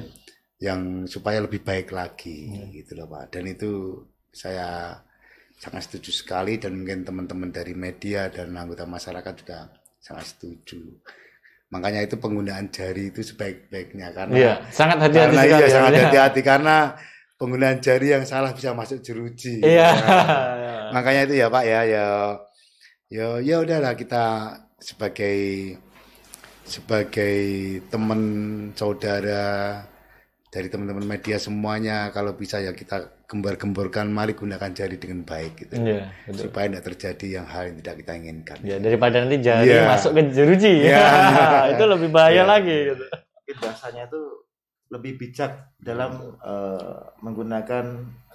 [0.63, 3.36] yang supaya lebih baik lagi gitu loh Pak.
[3.36, 4.00] Dan itu
[4.32, 4.96] saya
[5.60, 9.67] sangat setuju sekali dan mungkin teman-teman dari media dan anggota masyarakat juga
[10.00, 10.80] sangat setuju.
[11.74, 15.98] Makanya itu penggunaan jari itu sebaik-baiknya karena Iya, sangat hati-hati karena iya ya, sangat Pak,
[15.98, 16.04] ya.
[16.06, 16.76] hati-hati karena
[17.42, 19.66] penggunaan jari yang salah bisa masuk jeruji.
[19.66, 19.90] Iya.
[19.90, 19.90] Ya.
[20.96, 22.06] Makanya itu ya Pak ya ya
[23.10, 25.74] ya ya udahlah kita sebagai
[26.64, 27.38] sebagai
[27.90, 28.22] teman
[28.78, 29.82] saudara
[30.54, 35.74] dari teman-teman media semuanya kalau bisa ya kita gembar-gemborkan mari gunakan jari dengan baik gitu
[35.76, 36.42] Iya, betul.
[36.46, 38.58] supaya tidak terjadi yang hal yang tidak kita inginkan.
[38.62, 39.89] Ya, daripada nanti jari Iya.
[39.89, 40.86] masuk ke jeruji.
[40.86, 41.06] Iya.
[41.74, 42.44] itu lebih bahaya Iya.
[42.46, 43.06] lagi gitu.
[43.56, 44.22] Bahasanya itu
[44.88, 47.86] lebih bijak dalam eh, menggunakan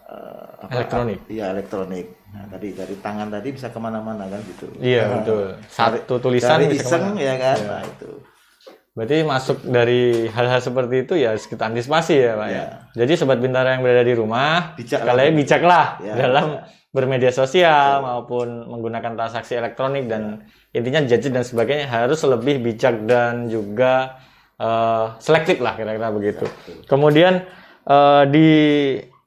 [0.03, 1.21] eh, apa- Elektronik.
[1.29, 2.07] Iya elektronik.
[2.29, 4.67] Nah, tadi dari tangan tadi bisa ke mana-mana kan gitu.
[4.77, 5.45] Iya, Nah, betul.
[5.71, 7.57] Satu tulisan dari bisa iseng ya kan.
[7.57, 7.71] Iya.
[7.71, 8.11] Nah itu.
[8.99, 12.55] Berarti masuk dari hal-hal seperti itu ya kita antisipasi ya, Pak ya.
[12.59, 12.67] Iya.
[12.99, 15.39] Jadi sobat bintara yang berada di rumah, Bijak kalian lah.
[15.39, 16.47] bijaklah Ya, dalam
[16.91, 23.47] bermedia sosial maupun menggunakan transaksi elektronik dan intinya gadget dan sebagainya harus lebih bijak dan
[23.47, 24.19] juga
[24.59, 26.51] eh, selektif lah kira-kira begitu.
[26.91, 27.47] Kemudian
[27.87, 28.49] eh, di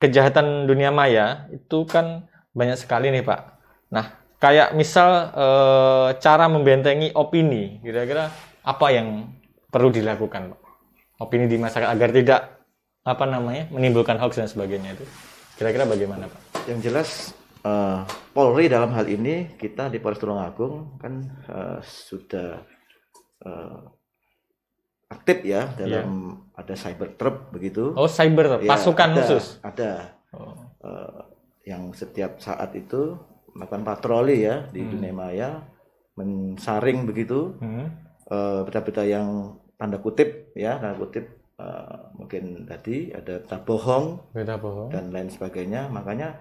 [0.03, 3.41] kejahatan dunia maya itu kan banyak sekali nih Pak.
[3.95, 8.27] Nah, kayak misal eh, cara membentengi opini, kira-kira
[8.67, 9.31] apa yang
[9.71, 10.59] perlu dilakukan Pak?
[11.17, 12.41] Opini di masyarakat agar tidak
[13.01, 15.05] apa namanya menimbulkan hoax dan sebagainya itu.
[15.55, 16.41] Kira-kira bagaimana Pak?
[16.67, 17.09] Yang jelas
[17.61, 17.99] eh,
[18.31, 21.13] Polri dalam hal ini kita di Polres Tulungagung kan
[21.47, 22.61] eh, sudah
[23.41, 23.81] eh,
[25.11, 27.91] aktif ya dalam ada cyber trap begitu.
[27.93, 29.45] Oh, cyber Ya, pasukan ada, khusus.
[29.61, 29.91] Ada
[30.31, 30.55] Oh.
[30.87, 31.21] eh,
[31.67, 33.19] yang setiap saat itu
[33.51, 35.49] melakukan patroli ya di dunia maya,
[36.15, 37.91] mensaring begitu Hmm.
[38.63, 41.25] berita-berita yang tanda kutip ya tanda kutip
[41.57, 44.89] eh, mungkin tadi ada berita bohong Berita bohong.
[44.93, 45.89] dan lain sebagainya.
[45.89, 46.37] Makanya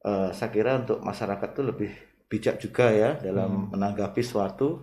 [0.00, 1.90] eh, saya kira untuk masyarakat itu lebih
[2.28, 4.80] bijak juga ya dalam menanggapi suatu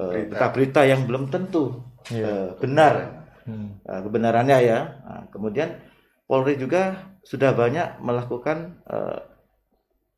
[0.00, 2.24] eh, berita-berita yang belum tentu Iya.
[2.24, 2.94] eh, benar
[3.42, 3.74] Hmm.
[3.82, 4.80] eh, kebenarannya ya.
[5.02, 5.74] Nah, kemudian
[6.24, 9.20] Polri juga sudah banyak melakukan eh,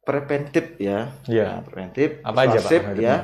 [0.04, 1.46] preventif ya, Iya.
[1.48, 3.16] Nah, preventif, Apa aja, Pak, ya,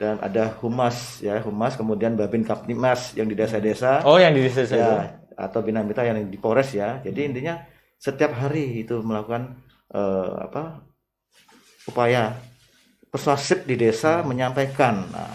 [0.00, 4.64] dan ada humas ya, humas kemudian babin kaptimas yang di desa-desa Oh, yang di desa
[4.64, 4.80] itu.
[4.80, 7.00] ya atau bina mitra yang di Polres ya.
[7.04, 7.60] Jadi intinya
[8.00, 9.60] setiap hari itu melakukan
[9.92, 10.84] eh, apa
[11.84, 12.36] upaya
[13.12, 15.32] persuasif di desa menyampaikan nah,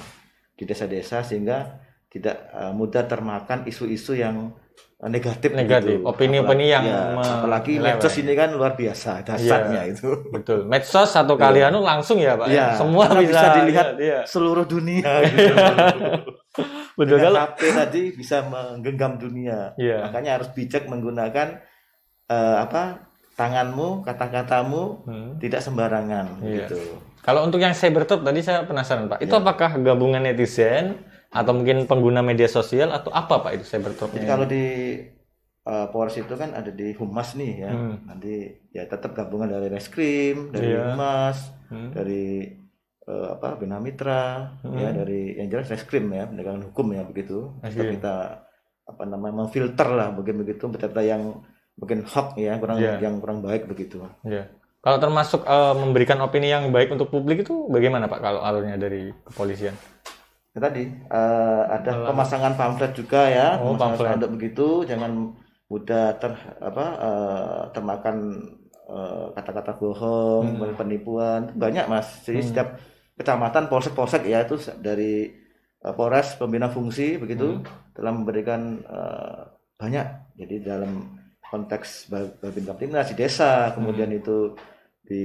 [0.58, 4.50] di desa-desa sehingga tidak eh, mudah termakan isu-isu yang
[5.06, 6.08] negatif Negatif, begitu.
[6.08, 7.02] opini-opini Apalagi- yang ya,
[7.36, 10.66] apalagi medsos ini kan luar biasa dasarnya itu Betul.
[10.66, 12.48] Medsos atau kalian langsung ya, Pak.
[12.48, 14.20] Iya, Semua bisa, bisa dilihat iya.
[14.24, 15.54] seluruh dunia gitu.
[16.96, 19.76] Betul kalau HP tadi bisa menggenggam dunia.
[19.76, 20.08] Iya.
[20.08, 21.60] Makanya harus bijak menggunakan
[22.26, 25.30] eh, apa tanganmu, kata-katamu Hmm.
[25.38, 26.66] tidak sembarangan Iya.
[26.66, 26.80] gitu.
[27.20, 29.42] Kalau untuk yang cybertalk tadi saya penasaran Pak, itu Iya.
[29.42, 31.04] apakah gabungan netizen
[31.36, 34.16] atau mungkin pengguna media sosial atau apa Pak itu cybertalk?
[34.16, 34.64] Jadi kalau di
[35.62, 37.72] eh, Polres itu kan ada di Humas nih ya.
[37.74, 37.98] Hmm.
[38.06, 38.34] Nanti
[38.70, 40.94] ya tetap gabungan dari Reskrim, dari Iya.
[40.94, 41.90] Humas, Hmm.
[41.92, 42.46] dari
[43.02, 44.78] eh, apa Bina Mitra, Hmm.
[44.78, 47.54] ya dari yang jelas Reskrim ya, penegakan hukum ya begitu.
[47.60, 47.92] Tetap Reskrim.
[47.98, 48.16] kita
[48.86, 51.42] apa namanya memfilter lah mungkin begitu berita yang
[51.76, 53.02] mungkin hoax ya, kurang Iya.
[53.02, 54.06] yang kurang baik begitu.
[54.22, 54.48] Iya.
[54.80, 59.10] Kalau termasuk eh, memberikan opini yang baik untuk publik itu bagaimana Pak kalau alurnya dari
[59.26, 59.74] kepolisian?
[60.56, 64.08] Ya, tadi eh, ada pemasangan pamflet juga ya, Oh, pamflet.
[64.08, 65.36] spanduk begitu, jangan
[65.68, 66.32] mudah ter
[66.64, 68.16] apa eh, termakan
[68.88, 70.74] eh, kata-kata bohong, Hmm.
[70.80, 72.24] penipuan, banyak mas.
[72.24, 72.80] Jadi setiap
[73.20, 75.28] kecamatan, polsek-polsek ya itu dari
[75.84, 77.64] eh, Polres pembina fungsi begitu Hmm.
[77.92, 79.42] telah memberikan eh,
[79.76, 80.08] banyak.
[80.40, 81.20] Jadi dalam
[81.52, 84.20] konteks Bab- Babin Kaptimnas di desa, kemudian Hmm.
[84.24, 84.38] itu
[85.04, 85.24] di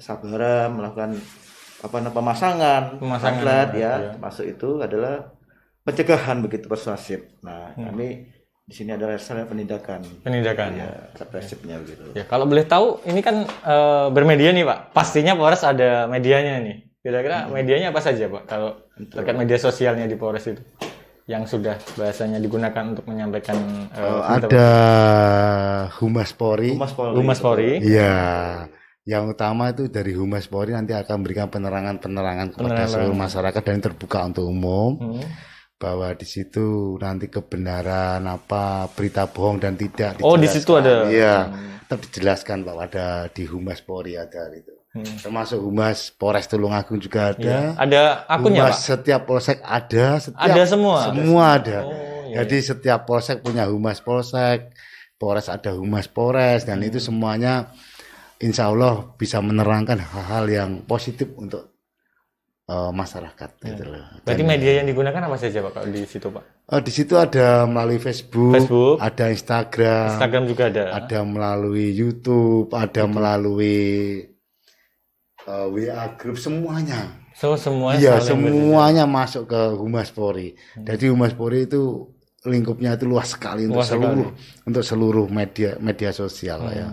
[0.00, 1.12] Sabara melakukan
[1.80, 4.10] apa namanya pemasangan, Pemasangan, pamflet ya, ya.
[4.12, 5.32] termasuk itu adalah
[5.80, 7.24] pencegahan begitu persuasif.
[7.40, 7.88] Nah, Hmm.
[7.88, 8.08] kami
[8.62, 10.70] di sini adalah salah penindakan, Penindakan.
[10.76, 12.12] ya, represifnya begitu.
[12.12, 14.92] Ya, kalau boleh tahu, ini kan eh, bermedia nih Pak.
[14.92, 16.76] Pastinya Polres ada medianya nih.
[17.00, 17.56] Kira-kira Hmm.
[17.56, 18.44] medianya apa saja Pak?
[18.44, 18.76] Kalau
[19.08, 20.60] terkait media sosialnya di Polres itu,
[21.24, 23.56] yang sudah bahasanya digunakan untuk menyampaikan
[23.94, 24.68] Oh, berita- ada
[25.96, 26.70] Humas Polri.
[26.70, 27.16] Humas Polri.
[27.16, 27.72] Humas Polri.
[27.80, 28.14] Iya.
[29.10, 32.86] Yang utama itu dari Humas Polri nanti akan memberikan penerangan-penerangan kepada Penerangan.
[32.88, 35.26] seluruh masyarakat dan terbuka untuk umum Hmm.
[35.76, 41.08] bahwa di situ nanti kebenaran apa berita bohong dan tidak Oh, di situ ada.
[41.08, 41.50] Iya.
[41.82, 44.70] Tetap dijelaskan bahwa ada di Humas Polri ada itu.
[44.90, 45.06] Hmm.
[45.18, 47.40] Termasuk Humas Polres Tulungagung juga ada.
[47.40, 47.60] Iya.
[47.76, 48.86] Ada akunnya Humas Pak?
[48.86, 50.98] setiap polsek ada, setiap Ada semua?
[51.04, 51.78] Semua ada.
[51.80, 51.94] Oh,
[52.26, 54.70] iya, Jadi setiap polsek punya humas polsek,
[55.16, 56.86] Polres ada humas Polres, dan Hmm.
[56.86, 57.70] itu semuanya
[58.40, 61.76] insya Allah bisa menerangkan hal-hal yang positif untuk
[62.66, 63.50] eh, masyarakat.
[63.60, 64.04] Gitu loh.
[64.24, 66.44] Berarti Dan, media yang digunakan apa saja Pak di situ Pak?
[66.70, 68.96] eh, di situ ada melalui Facebook, Facebook.
[69.02, 70.84] ada Instagram, Instagram juga ada.
[70.96, 73.78] ada melalui YouTube, ada melalui
[75.46, 77.20] eh, WA grup semuanya.
[77.30, 80.52] So semuanya Iya, semuanya masuk ke Humas Polri.
[80.76, 82.12] Jadi Humas Polri itu
[82.44, 84.04] lingkupnya itu luas sekali untuk Luas sekali.
[84.04, 84.28] seluruh
[84.64, 86.88] untuk seluruh media media sosial ya.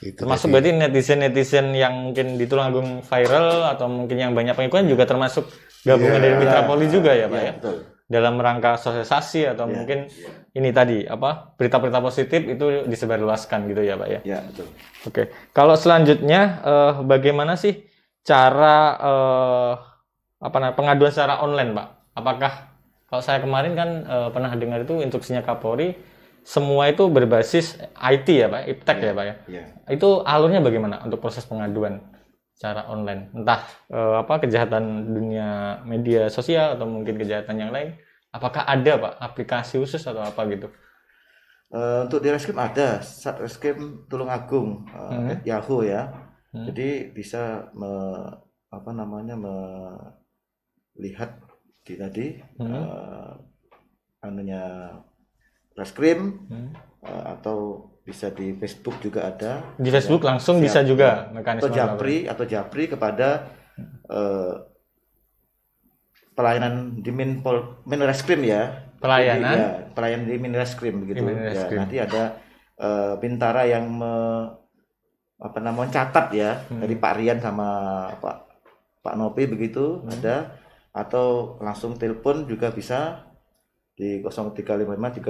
[0.00, 5.04] Itu Termasuk berarti netizen-netizen yang mungkin di Tulungagung viral atau mungkin yang banyak pengikut juga
[5.04, 5.44] termasuk
[5.84, 6.24] gabungan Iya.
[6.24, 7.52] dari Mitra Polri juga ya Pak Iya, ya?
[7.60, 7.76] betul.
[8.10, 9.98] Dalam rangka sosialisasi atau Iya, mungkin
[10.50, 14.20] ini tadi apa berita-berita positif itu disebarluaskan gitu ya Pak ya?
[14.24, 14.66] Ya, betul.
[15.04, 15.22] Oke,
[15.52, 17.84] kalau selanjutnya eh, bagaimana sih
[18.24, 19.72] cara eh,
[20.40, 21.88] apa namanya pengaduan secara online, Pak?
[22.16, 22.52] Apakah
[23.06, 25.92] kalau saya kemarin kan eh, pernah dengar itu instruksinya Kapolri
[26.42, 29.34] semua itu berbasis IT ya, Pak, iptek ya, Pak ya.
[29.46, 29.64] Ya.
[29.88, 32.00] Itu alurnya bagaimana untuk proses pengaduan
[32.56, 33.30] secara online?
[33.36, 37.96] Entah eh, apa kejahatan dunia media sosial atau mungkin kejahatan yang lain?
[38.30, 40.70] Apakah ada, Pak, aplikasi khusus atau apa gitu?
[41.70, 45.30] Eh, untuk di Reskrim ada Satreskrim Tulungagung eh, Hmm.
[45.30, 46.10] at Yahoo ya.
[46.50, 46.66] Hmm.
[46.66, 49.34] Jadi bisa me- apa namanya
[50.94, 51.30] melihat
[51.82, 52.26] di tadi
[52.58, 52.70] Hmm.
[52.74, 53.32] eh,
[54.22, 54.62] anunya
[55.72, 56.70] Reskrim Hmm.
[57.00, 57.58] eh, atau
[58.00, 60.64] bisa di Facebook juga ada Di Facebook langsung Siap.
[60.66, 63.28] bisa juga atau mekanisme Japri atau Japri kepada
[64.06, 64.54] eh,
[66.32, 69.40] pelayanan di Minpol Minreskrim ya Pelayanan?
[69.40, 71.76] Jadi, ya, pelayanan di Minreskrim Minreskrim.
[71.76, 72.22] ya nanti ada
[72.76, 74.56] eh, bintara yang me-
[75.38, 76.80] apa namanya mencatat ya Hmm.
[76.80, 77.68] dari Pak Rian sama
[78.14, 78.36] Pak
[79.00, 80.08] Pak Nopi begitu Hmm.
[80.10, 80.52] ada
[80.92, 83.29] atau langsung telepon juga bisa
[84.00, 85.28] di 0355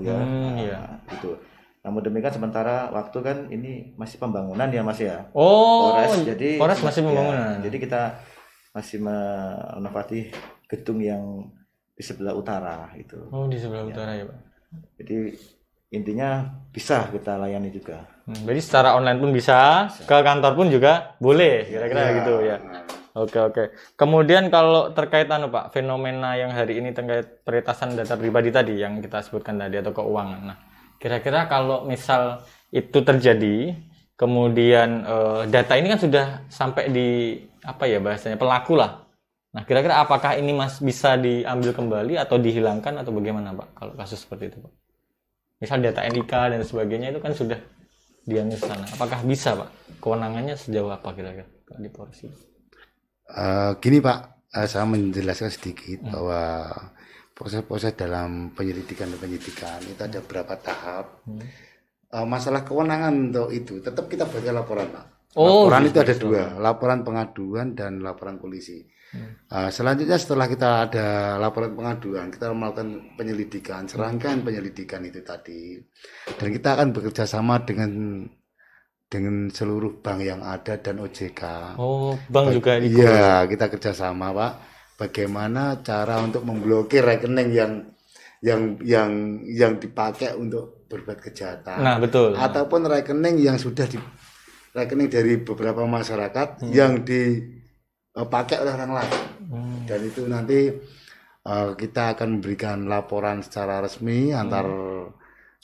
[0.00, 0.14] ya.
[0.14, 0.78] Hmm, Nah, iya.
[1.10, 1.34] Itu.
[1.82, 5.26] Namun demikian sementara waktu kan ini masih pembangunan ya Mas ya.
[5.32, 7.54] Oh, Polres jadi Polres masih ya, pembangunan.
[7.60, 8.02] jadi kita
[8.70, 10.30] masih menempati
[10.68, 11.22] gedung yang
[11.92, 13.18] di sebelah utara itu.
[13.28, 14.38] Oh, di sebelah utara ya, Pak.
[15.00, 15.16] Jadi
[15.88, 18.04] intinya bisa kita layani juga.
[18.22, 22.14] Hmm, Jadi secara online pun bisa, ke kantor pun juga boleh, kira-kira Iya.
[22.14, 22.56] gitu ya.
[23.18, 23.64] Oke oke.
[23.98, 29.02] Kemudian kalau terkait anu Pak, fenomena yang hari ini terkait peretasan data pribadi tadi yang
[29.02, 30.40] kita sebutkan tadi atau keuangan.
[30.46, 30.58] Nah,
[31.02, 33.74] kira-kira kalau misal itu terjadi,
[34.14, 37.08] kemudian eh, data ini kan sudah sampai di
[37.66, 39.02] apa ya bahasanya pelaku lah.
[39.50, 44.22] Nah, kira-kira apakah ini mas bisa diambil kembali atau dihilangkan atau bagaimana Pak kalau kasus
[44.22, 44.72] seperti itu Pak?
[45.58, 47.58] Misal data NIK dan sebagainya itu kan sudah
[48.22, 48.86] diambil sana.
[48.94, 49.98] Apakah bisa Pak?
[49.98, 51.50] Kewenangannya sejauh apa kira-kira
[51.82, 52.22] di Polres
[53.28, 56.72] Eh, gini Pak, eh, saya menjelaskan sedikit bahwa
[57.36, 61.22] proses-proses dalam penyelidikan dan penyidikan itu ada beberapa tahap.
[61.28, 61.44] Hmm.
[62.08, 65.06] Eh, masalah kewenangan untuk itu tetap kita baca laporan Pak.
[65.36, 65.92] Oh, laporan gitu.
[65.92, 68.80] itu ada dua, laporan pengaduan dan laporan polisi.
[69.48, 71.06] Eh, selanjutnya setelah kita ada
[71.40, 75.80] laporan pengaduan, kita melakukan penyelidikan, serangkaian penyelidikan itu tadi,
[76.36, 78.24] dan kita akan bekerja sama dengan
[79.08, 81.74] dengan seluruh bank yang ada dan OJK.
[81.80, 84.52] Oh, bank juga di Iya, kita kerjasama Pak.
[85.00, 87.72] Bagaimana cara untuk memblokir rekening yang
[88.38, 89.10] yang yang
[89.42, 92.36] yang dipakai untuk berbuat kejahatan, Nah, betul.
[92.36, 93.98] ataupun rekening yang sudah di
[94.70, 96.70] rekening dari beberapa masyarakat Hmm.
[96.70, 99.14] yang dipakai oleh orang lain.
[99.48, 99.78] Hmm.
[99.88, 100.60] Dan itu nanti
[101.40, 104.68] eh, kita akan memberikan laporan secara resmi antar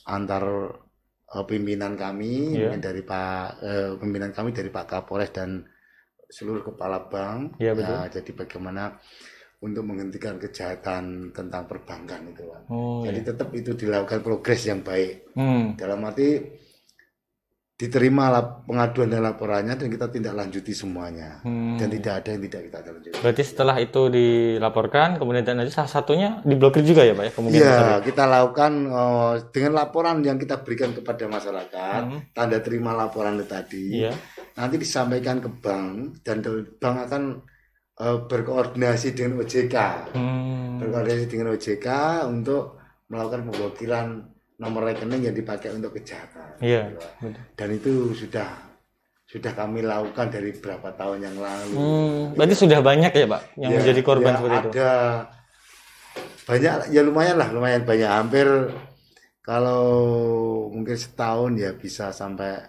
[0.06, 0.44] antar
[1.34, 5.66] eh, pimpinan kami mungkin dari Pak eh, pimpinan kami dari Pak Kapolres dan
[6.30, 7.60] seluruh kepala bank.
[7.62, 7.94] Iya, betul.
[7.94, 8.82] Ya, jadi bagaimana
[9.64, 12.60] untuk menghentikan kejahatan tentang perbankan itu, Pak.
[12.68, 13.28] Oh, Jadi iya.
[13.32, 15.32] tetap itu dilakukan progres yang baik.
[15.32, 15.72] Hmm.
[15.78, 16.36] Dalam arti
[17.84, 21.44] diterima lap- pengaduan dan laporannya dan kita tindak lanjuti semuanya.
[21.44, 21.76] Hmm.
[21.76, 23.18] Dan tidak ada yang tidak kita tindak lanjuti.
[23.20, 27.32] Berarti setelah itu dilaporkan, kemudian dan salah satunya diblokir juga ya, Pak ya?
[27.36, 32.20] Kemudian Iya, kita lakukan eh, dengan laporan yang kita berikan kepada masyarakat, Hmm.
[32.32, 34.12] tanda terima laporan itu tadi, Iya.
[34.54, 36.40] nanti disampaikan ke bank dan
[36.74, 37.22] bank akan
[37.94, 39.76] eh, berkoordinasi dengan OJK,
[40.10, 40.82] Hmm.
[40.82, 41.86] berkoordinasi dengan OJK
[42.26, 44.06] untuk melakukan pemblokiran
[44.54, 46.58] nomor rekening yang dipakai untuk kejahatan.
[46.62, 46.94] Iya.
[47.20, 47.38] Gitu.
[47.58, 48.48] Dan itu sudah
[49.24, 51.74] sudah kami lakukan dari beberapa tahun yang lalu.
[51.74, 52.20] Hmm.
[52.38, 54.70] Berarti sudah banyak ya, Pak, yang Ya, menjadi korban ya seperti itu.
[54.78, 54.92] ada
[56.44, 58.44] banyak ya lumayan lah lumayan banyak hampir
[59.40, 59.80] kalau
[60.68, 62.60] mungkin setahun ya bisa sampai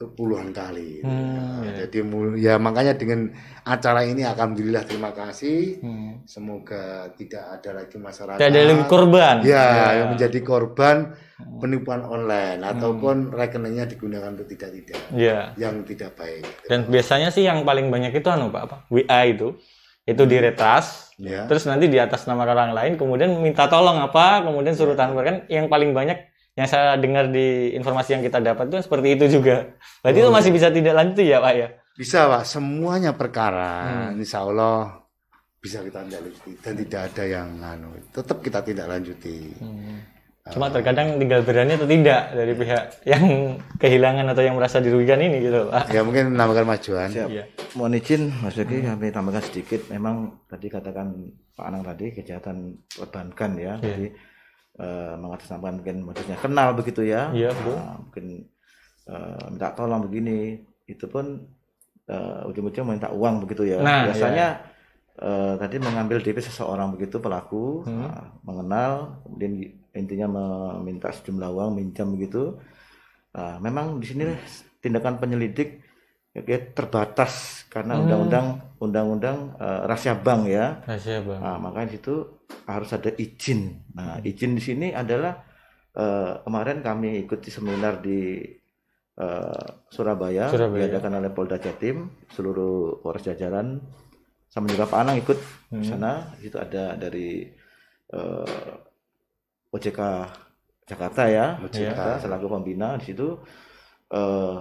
[0.00, 1.84] ke puluhan kali Hmm, Ya, ya.
[1.84, 1.98] jadi
[2.40, 3.36] ya makanya dengan
[3.68, 6.24] acara ini alhamdulillah terima kasih Hmm.
[6.24, 9.44] semoga tidak ada lagi masyarakat Tidak ada lagi korban.
[9.44, 9.86] ya, Ya.
[10.00, 11.12] yang menjadi korban
[11.60, 15.52] penipuan online ataupun rekeningnya digunakan untuk tidak tidak Iya.
[15.60, 18.76] yang tidak baik Dan biasanya sih yang paling banyak itu anu Pak apa?
[18.88, 19.52] WA itu.
[20.08, 24.72] Itu diretas, ya terus nanti di atas nama orang lain kemudian minta tolong apa, kemudian
[24.72, 26.29] suruh transfer kan yang paling banyak
[26.60, 29.72] yang saya dengar di informasi yang kita dapat itu seperti itu juga.
[30.04, 31.68] Berarti itu masih bisa tidak lanjut ya, Pak ya?
[31.96, 33.72] Bisa pak, semuanya perkara,
[34.12, 34.20] Hmm.
[34.20, 35.04] insya Allah
[35.60, 39.52] bisa kita lanjuti dan tidak ada yang anu, tetap kita tidak lanjuti.
[40.50, 43.24] Cuma terkadang tinggal berani atau tidak dari pihak yang
[43.76, 45.92] kehilangan atau yang merasa dirugikan ini gitu, Pak.
[45.92, 47.12] Ya mungkin menambahkan majuan.
[47.12, 47.28] Siap.
[47.28, 47.44] Iya.
[47.76, 49.84] Mohon izin Mas Yogi kami tambahkan sedikit.
[49.92, 51.12] Memang tadi katakan
[51.54, 53.76] Pak Anang tadi kejahatan perbankan ya.
[53.78, 53.94] Iya.
[53.94, 54.06] Jadi
[54.78, 57.32] eh, mengatasnamakan mungkin modusnya kenal begitu ya.
[57.34, 57.76] Iya, betul.
[57.76, 58.26] Nah, mungkin
[59.08, 60.60] eh, minta tolong begini.
[60.86, 61.42] Itu pun
[62.06, 63.82] eh, ujung-ujung minta uang begitu ya.
[63.82, 64.46] Nah, Biasanya
[65.18, 68.06] eh, tadi mengambil DP seseorang begitu pelaku Hmm.
[68.06, 68.92] nah, mengenal
[69.26, 69.52] kemudian
[69.90, 72.58] intinya meminta sejumlah uang minjam begitu.
[73.34, 74.24] Nah, memang di sini
[74.82, 75.82] tindakan penyelidik
[76.30, 78.02] ya, kayak terbatas karena Hmm.
[78.06, 78.46] undang-undang
[78.78, 80.80] undang-undang eh, rahasia bank ya.
[80.86, 81.40] Rahasia, Bang.
[81.40, 82.14] Nah, makanya di situ
[82.66, 83.60] harus ada izin.
[83.92, 85.42] Nah, izin di sini adalah
[85.90, 88.46] eh, kemarin kami ikuti seminar di
[89.16, 90.86] eh, Surabaya, Surabaya.
[90.86, 93.82] diadakan oleh Polda Jatim, seluruh Polres jajaran,
[94.46, 95.84] sama juga Pak Anang ikut di Hmm.
[95.84, 96.12] sana.
[96.38, 97.44] Di situ ada dari
[98.10, 98.74] eh,
[99.70, 100.00] OJK
[100.84, 101.74] Jakarta ya, OJK.
[101.86, 103.38] Jakarta selaku pembina di situ
[104.10, 104.58] eh,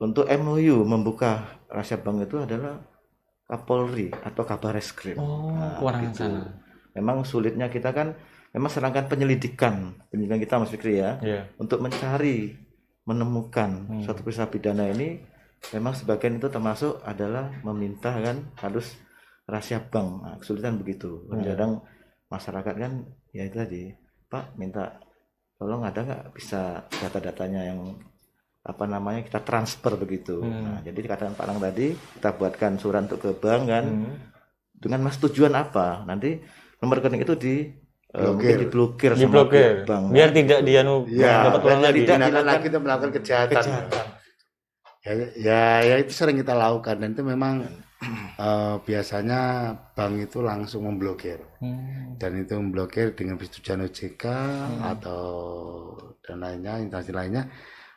[0.00, 2.80] untuk MOU membuka rahasia bank itu adalah
[3.44, 5.18] Kapolri atau Kabar Reskrim.
[5.18, 6.22] Oh, Nah, kewenangan gitu.
[6.24, 6.42] sana.
[6.94, 8.14] Memang sulitnya kita kan
[8.50, 11.46] memang serangkaian penyelidikan, penyelidikan kita Mas Fikri ya, Iya.
[11.58, 12.54] untuk mencari
[13.04, 14.02] menemukan Hmm.
[14.02, 15.18] suatu peristiwa pidana ini
[15.70, 18.94] memang sebagian itu termasuk adalah meminta kan harus
[19.44, 20.08] rahasia bank.
[20.22, 21.26] Nah, kesulitan begitu.
[21.28, 21.82] Kadang
[22.26, 22.92] masyarakat kan
[23.30, 23.82] ya itu tadi
[24.24, 24.94] Pak minta
[25.58, 27.98] tolong ada nggak bisa data-datanya yang
[28.62, 30.36] apa namanya kita transfer begitu.
[30.36, 30.52] Hmm.
[30.62, 34.14] Nah, jadi katakan Pak Lang tadi kita buatkan surat untuk ke bank kan Hmm.
[34.74, 36.04] dengan mas tujuan apa?
[36.04, 36.40] Nanti
[36.78, 37.54] nomor rekening itu di
[38.06, 38.34] eh, Blokir.
[38.34, 40.04] mungkin diblokir sama diblokir bank.
[40.10, 41.98] biar tidak dia nu Iya, dapat uang lagi.
[42.00, 43.54] tidak- dilakukan lagi untuk melakukan kejahatan.
[43.56, 44.06] kejahatan.
[45.00, 47.64] Ya, ya, ya itu sering kita lakukan dan itu memang
[48.38, 49.40] eh, biasanya
[49.94, 52.16] bank itu langsung memblokir Hmm.
[52.16, 54.24] dan itu memblokir dengan persetujuan OJK
[54.82, 55.24] atau
[56.20, 57.48] dan lainnya instansi lainnya.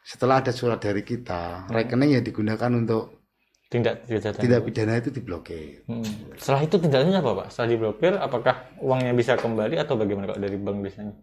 [0.04, 3.24] Setelah ada surat dari kita, rekening yang digunakan untuk
[3.66, 4.38] Tindak kejahatan.
[4.38, 5.82] tindak pidana itu diblokir.
[5.86, 6.06] Hmm.
[6.36, 7.48] Setelah itu tindakannya apa, Pak?
[7.50, 11.14] Setelah diblokir, apakah uangnya bisa kembali atau bagaimana kalau dari bank biasanya?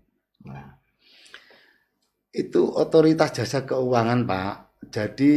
[2.31, 4.55] Itu otoritas jasa keuangan, Pak.
[4.89, 5.33] Jadi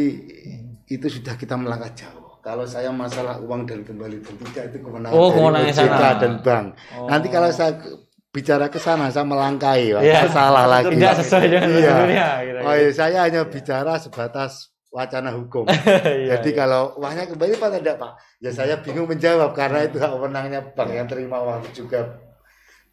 [0.88, 2.40] itu sudah kita melangkah jauh.
[2.40, 6.12] Kalau saya masalah uang dan kembali dan tidak itu kewenangan Oh, dari OJK sana.
[6.18, 6.66] dan bank.
[6.94, 7.08] Oh.
[7.08, 10.02] Nanti kalau saya ke- bicara ke sana saya.
[10.02, 10.26] Iya.
[10.26, 10.90] Saya salah lagi.
[10.98, 11.78] Tidak sesuai dengan Iya.
[11.78, 12.28] prosedurnya.
[12.42, 12.60] kira-kira.
[12.66, 15.64] Oh iya, saya hanya bicara sebatas wacana hukum.
[15.70, 16.58] Iya, Jadi iya.
[16.66, 18.12] kalau uangnya kembali Pak tidak Pak?
[18.42, 22.10] Ya saya bingung menjawab karena itu hak wewenangnya bank yang terima uang juga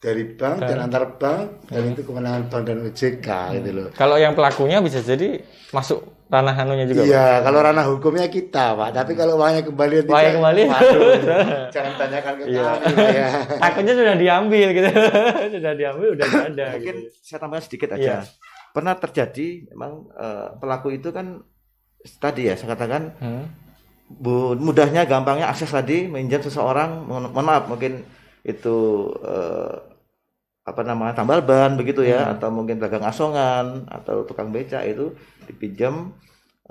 [0.01, 3.87] dari bank dan antar bank dan itu kewenangan bank dan OJK gitu loh.
[3.93, 5.37] Kalau yang pelakunya bisa jadi
[5.69, 7.03] masuk ranah anunya juga.
[7.03, 7.07] Pak?
[7.07, 8.89] Iya, kalau ranah hukumnya kita, Pak.
[8.93, 10.61] Tapi kalau uangnya kembali Uangnya tidak, kembali.
[10.65, 11.01] waduh,
[11.75, 12.63] jangan tanyakan ke Iya.
[12.81, 13.27] kami, ya.
[13.63, 14.87] Takutnya sudah diambil gitu.
[15.59, 16.65] sudah diambil udah nggak ada.
[16.73, 17.09] Mungkin gitu.
[17.21, 18.01] saya tambahkan sedikit aja.
[18.01, 18.17] Iya.
[18.71, 21.45] Pernah terjadi memang eh, pelaku itu kan
[22.17, 23.45] tadi ya saya katakan Hmm.
[24.09, 28.01] bu- mudahnya gampangnya akses tadi meminjam seseorang mohon, mohon maaf mungkin
[28.41, 28.77] itu
[29.21, 29.75] eh,
[30.69, 32.37] apa namanya tambal ban begitu ya Hmm.
[32.37, 35.05] atau mungkin dagang asongan atau tukang beca itu
[35.49, 36.13] dipinjam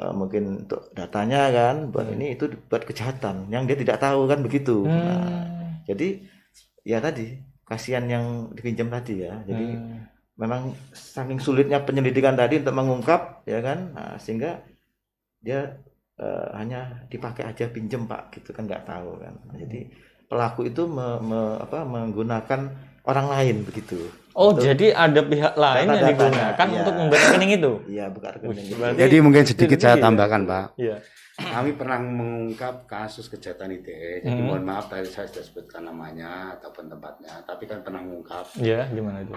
[0.01, 4.41] eh, mungkin untuk datanya kan buat ini itu buat kejahatan yang dia tidak tahu kan
[4.47, 5.85] begitu Nah, Hmm.
[5.89, 6.09] jadi
[6.87, 7.27] ya tadi
[7.71, 8.27] kasihan yang
[8.57, 10.07] dipinjam tadi ya jadi Hmm.
[10.43, 10.63] memang
[11.15, 14.51] saking sulitnya penyelidikan tadi untuk mengungkap ya kan nah, sehingga
[15.41, 15.61] dia
[16.21, 16.81] eh, hanya
[17.13, 19.81] dipakai aja pinjem pak gitu kan nggak tahu kan Nah, jadi
[20.31, 22.61] pelaku itu me- me- apa, menggunakan
[23.11, 23.99] orang lain begitu
[24.31, 26.79] Oh, Untuk- jadi ada pihak lain yang digunakan iya.
[26.81, 27.73] untuk membuat rekening itu.
[27.99, 28.75] iya buka rekening itu.
[28.79, 30.05] berarti- Jadi mungkin sedikit saya dia.
[30.07, 30.67] tambahkan, Pak.
[30.79, 30.97] Iya.
[31.37, 34.23] Kami pernah mengungkap kasus kejahatan ITE.
[34.23, 34.47] Jadi Hmm.
[34.47, 39.19] mohon maaf tadi saya sudah sebutkan namanya ataupun tempatnya, tapi kan pernah mengungkap Iya, gimana
[39.21, 39.35] itu?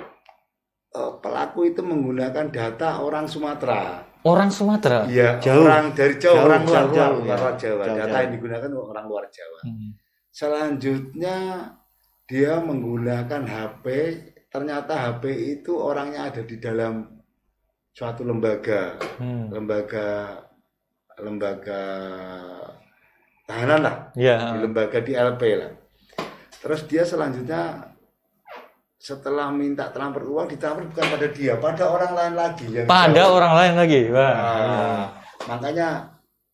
[0.94, 4.06] eh, pelaku itu menggunakan data orang Sumatera.
[4.22, 5.10] Orang Sumatera.
[5.10, 5.66] Iya, Jauh.
[5.66, 7.52] orang dari Jawa, Jauh, orang luar, jauh, jauh, luar ya.
[7.58, 7.58] Jawa.
[7.58, 8.22] Jauh, Data jauh.
[8.22, 9.60] yang digunakan orang luar Jawa.
[9.66, 9.90] Hmm.
[10.30, 11.36] Selanjutnya
[12.24, 13.86] dia menggunakan HP,
[14.48, 15.24] ternyata HP
[15.58, 17.04] itu orangnya ada di dalam
[17.90, 19.50] suatu lembaga, Hmm.
[19.50, 20.40] lembaga
[21.14, 21.82] lembaga
[23.46, 24.56] tahanan lah, Iya.
[24.56, 25.72] di lembaga di LP lah.
[26.58, 27.92] Terus dia selanjutnya
[28.98, 33.36] setelah minta transfer uang ditransfer bukan pada dia, pada orang lain lagi yang Pada jauh.
[33.36, 34.02] orang lain lagi.
[34.10, 34.32] Wah.
[34.34, 35.06] Nah,
[35.46, 35.90] makanya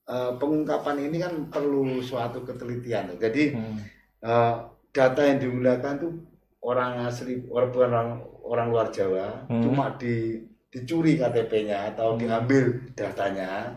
[0.10, 3.14] eh, pengungkapan ini kan perlu suatu ketelitian.
[3.16, 3.78] Jadi Hmm.
[4.20, 4.54] eh,
[4.90, 6.14] data yang digunakan tuh
[6.60, 8.08] orang asli orang orang,
[8.44, 9.62] orang luar Jawa Hmm.
[9.62, 13.74] cuma di dicuri KTP-nya atau diambil datanya.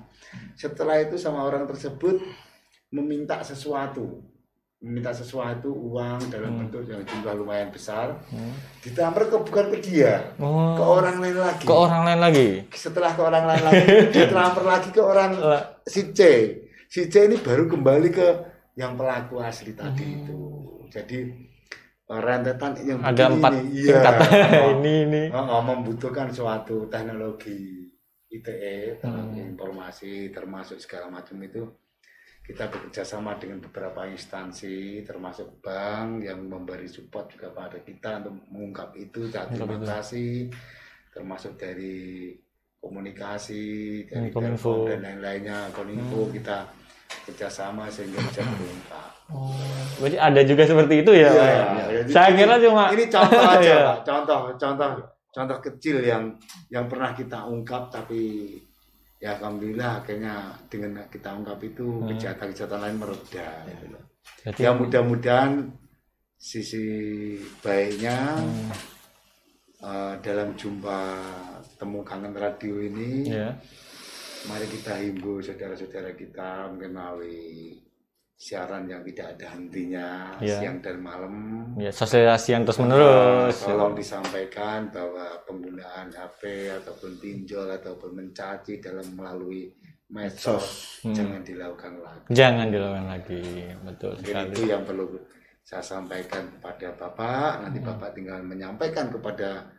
[0.53, 2.21] Setelah itu sama orang tersebut
[2.91, 4.21] meminta sesuatu,
[4.77, 6.61] meminta sesuatu uang dalam Hmm.
[6.61, 8.53] bentuk yang jumlah lumayan besar, Hmm.
[8.81, 11.65] ditransfer ke bukan ke dia, Oh, ke orang lain lagi.
[11.65, 12.49] ke orang lain lagi.
[12.71, 13.85] Setelah ke orang lain lagi,
[14.17, 15.31] ditransfer lagi ke orang
[15.87, 16.21] si C.
[16.93, 18.29] Si C ini baru kembali ke
[18.75, 20.17] yang pelaku asli tadi Hmm.
[20.19, 20.39] itu.
[20.93, 21.19] Jadi
[22.13, 24.01] rentetan yang Ada empat ini, iya,
[24.77, 25.23] ini ini.
[25.33, 27.89] oh, oh, membutuhkan suatu teknologi
[28.29, 29.53] ITE, teknologi Hmm.
[29.57, 31.65] informasi termasuk segala macam itu
[32.43, 38.35] kita bekerja sama dengan beberapa instansi termasuk bank yang memberi support juga pada kita untuk
[38.51, 39.87] mengungkap itu terima itu.
[39.87, 40.33] kasih
[41.15, 42.35] termasuk dari
[42.83, 43.65] komunikasi
[44.11, 46.35] dari telepon dan lain-lainnya kominfo Hmm.
[46.35, 46.59] kita
[47.25, 49.11] kerjasama sehingga bisa terungkap.
[49.33, 49.49] Oh,
[49.97, 51.49] berarti ada juga seperti itu ya, Pak?
[51.49, 53.79] Iya, jadi Saya ini- kira cuma ini contoh aja Iya.
[53.83, 54.91] Pak, contoh contoh
[55.29, 56.25] contoh kecil yang
[56.69, 58.53] yang pernah kita ungkap tapi
[59.17, 60.35] ya alhamdulillah akhirnya
[60.67, 62.09] dengan kita ungkap itu Hmm.
[62.09, 64.03] kejahatan-kejahatan lain mereda gitu loh.
[64.43, 65.53] Berarti- Ya mudah-mudahan
[66.37, 66.85] sisi
[67.59, 68.69] baiknya Hmm,
[69.81, 70.99] eh, dalam jumpa
[71.77, 73.55] temu kangen radio ini ya.
[74.43, 77.79] mari kita himbau saudara-saudara kita mungkin melalui
[78.43, 80.59] siaran yang tidak ada hentinya Iya.
[80.59, 81.35] siang dan malam
[81.79, 83.55] Ya, sosialisasi yang terus menerus.
[83.55, 86.43] Nah, tolong disampaikan bahwa penggunaan HP
[86.75, 89.71] ataupun pinjol ataupun mencaci dalam melalui
[90.11, 91.15] medsos Hmm.
[91.15, 92.27] jangan dilakukan lagi.
[92.31, 93.43] Jangan dilakukan lagi,
[93.81, 95.05] betul Mungkin itu yang perlu
[95.63, 97.89] saya sampaikan kepada Bapak, nanti Hmm.
[97.89, 99.71] Bapak tinggal menyampaikan kepada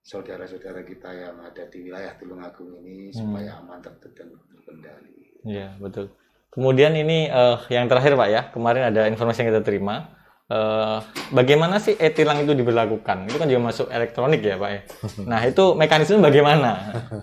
[0.00, 3.18] saudara-saudara kita yang ada di wilayah Tulungagung ini Hmm.
[3.18, 5.42] supaya aman tertib dan terkendali.
[5.42, 6.06] Iya, betul.
[6.52, 10.12] Kemudian ini eh, yang terakhir Pak ya, kemarin ada informasi yang kita terima.
[10.46, 10.98] Eh,
[11.32, 13.24] bagaimana sih e-tilang itu diberlakukan?
[13.24, 14.80] Itu kan juga masuk elektronik ya Pak ya.
[15.30, 16.70] Nah itu mekanisme bagaimana?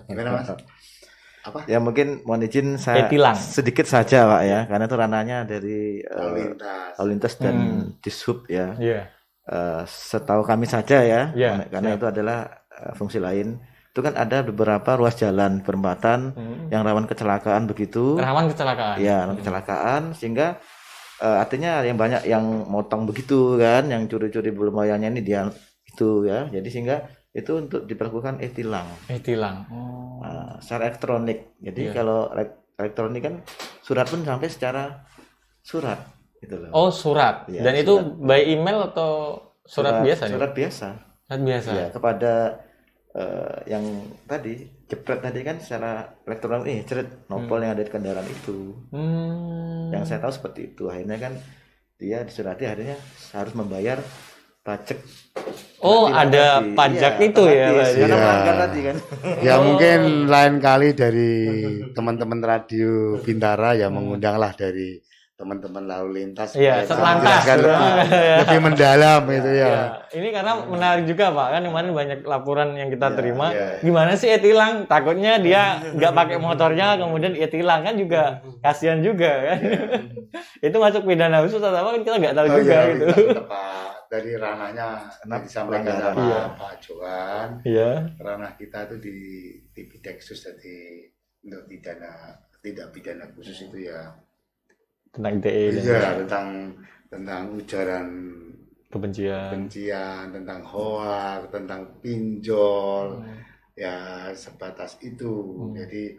[0.04, 0.50] Gimana Mas?
[1.40, 1.64] Apa?
[1.64, 3.32] Ya mungkin mohon izin saya E-tilang.
[3.32, 6.90] sedikit saja Pak ya, karena itu ranahnya dari Lalu lintas.
[6.98, 7.80] lalu lintas dan Hmm.
[8.02, 8.74] dishub ya.
[8.76, 9.00] Iya.
[9.46, 11.98] Eh, setahu kami saja ya, Ya, karena siap.
[11.98, 13.56] itu adalah eh, fungsi lain.
[13.90, 16.66] Itu kan ada beberapa ruas jalan perempatan Hmm.
[16.68, 18.14] yang rawan kecelakaan begitu.
[18.14, 18.96] Rawan kecelakaan.
[18.98, 20.62] Ya, rawan kecelakaan sehingga
[21.18, 25.44] eh, artinya yang banyak yang motong begitu kan, yang curi-curi bulu moyangnya ini dia
[25.84, 26.46] itu ya.
[26.46, 26.96] Jadi sehingga
[27.30, 29.68] itu untuk diperlakukan e-tilang E-tilang.
[29.68, 30.18] Oh.
[30.18, 31.54] Nah, secara elektronik.
[31.58, 31.92] Jadi Iya.
[31.92, 33.34] kalau elek- elektronik kan
[33.80, 35.04] surat pun sampai secara
[35.60, 36.00] surat
[36.38, 36.70] gitu loh.
[36.72, 37.44] Oh surat.
[37.46, 38.16] Iya, Dan itu surat.
[38.24, 39.10] by email atau
[39.60, 40.32] surat, biasa ya?
[40.32, 40.88] Surat biasa.
[41.20, 41.70] Surat biasa.
[41.70, 42.32] Ya, kepada
[43.12, 43.84] eh, yang
[44.24, 44.54] tadi
[44.86, 48.74] jepret tadi kan secara elektronik nih, ceret nopol yang ada di kendaraan itu.
[48.90, 49.90] Hmm.
[49.90, 50.86] Yang saya tahu seperti itu.
[50.86, 51.32] Akhirnya kan
[51.94, 52.96] dia disurati akhirnya
[53.32, 53.98] harus membayar
[54.60, 54.98] pajak.
[55.80, 56.76] Oh, Tilang ada tadi.
[56.76, 57.68] pajak Iya, itu ya?
[57.72, 58.52] Karena Iya.
[58.60, 58.96] tadi kan.
[59.40, 59.60] Ya Oh.
[59.64, 61.32] mungkin lain kali dari
[61.90, 65.00] teman-teman radio Bintara ya mengundanglah dari
[65.40, 67.24] teman-teman lalu lintas Iya, supaya setelantas.
[67.24, 67.58] menjelaskan
[68.36, 69.66] lebih, mendalam itu ya.
[69.66, 69.82] Ya,
[70.12, 73.46] ini karena menarik juga Pak kan kemarin banyak laporan yang kita Iya, terima.
[73.48, 73.68] iya.
[73.80, 74.84] Gimana sih e-tilang?
[74.84, 78.22] Takutnya dia nggak pakai motornya kemudian e-tilang kan juga
[78.60, 79.58] kasihan juga kan.
[80.68, 83.06] itu masuk pidana khusus atau apa kan kita nggak tahu Oh juga iya, gitu.
[83.08, 84.86] kita tepat dari ranahnya
[85.18, 86.12] Kenapa disampaikan pelanggaran?
[86.12, 86.42] sama Iya.
[86.54, 87.48] Pak Johan.
[87.64, 87.90] Iya.
[88.18, 89.16] Ranah kita itu di
[89.70, 90.76] di Bideksus jadi
[91.40, 92.12] untuk pidana
[92.60, 94.12] tidak pidana khusus itu ya
[95.10, 96.46] Tentang ITE dan iya tentang
[97.10, 98.06] tentang ujaran
[98.90, 99.50] kebencian.
[99.50, 103.38] kebencian, tentang hoak, tentang pinjol, Hmm.
[103.74, 103.94] ya
[104.34, 105.30] sebatas itu.
[105.30, 105.74] Hmm.
[105.74, 106.14] Jadi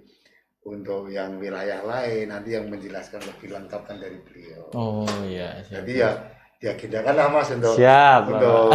[0.67, 4.63] untuk yang wilayah lain nanti yang menjelaskan lebih lengkap kan dari beliau.
[4.75, 5.57] Oh iya.
[5.63, 5.81] siap.
[5.81, 6.11] Jadi ya
[6.61, 8.21] diagendakan lah mas untuk Siap.
[8.29, 8.69] Untuk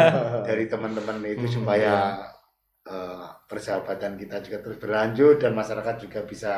[0.48, 1.92] dari teman-teman itu Hmm, supaya
[2.86, 6.54] eh, persahabatan kita juga terus berlanjut dan masyarakat juga bisa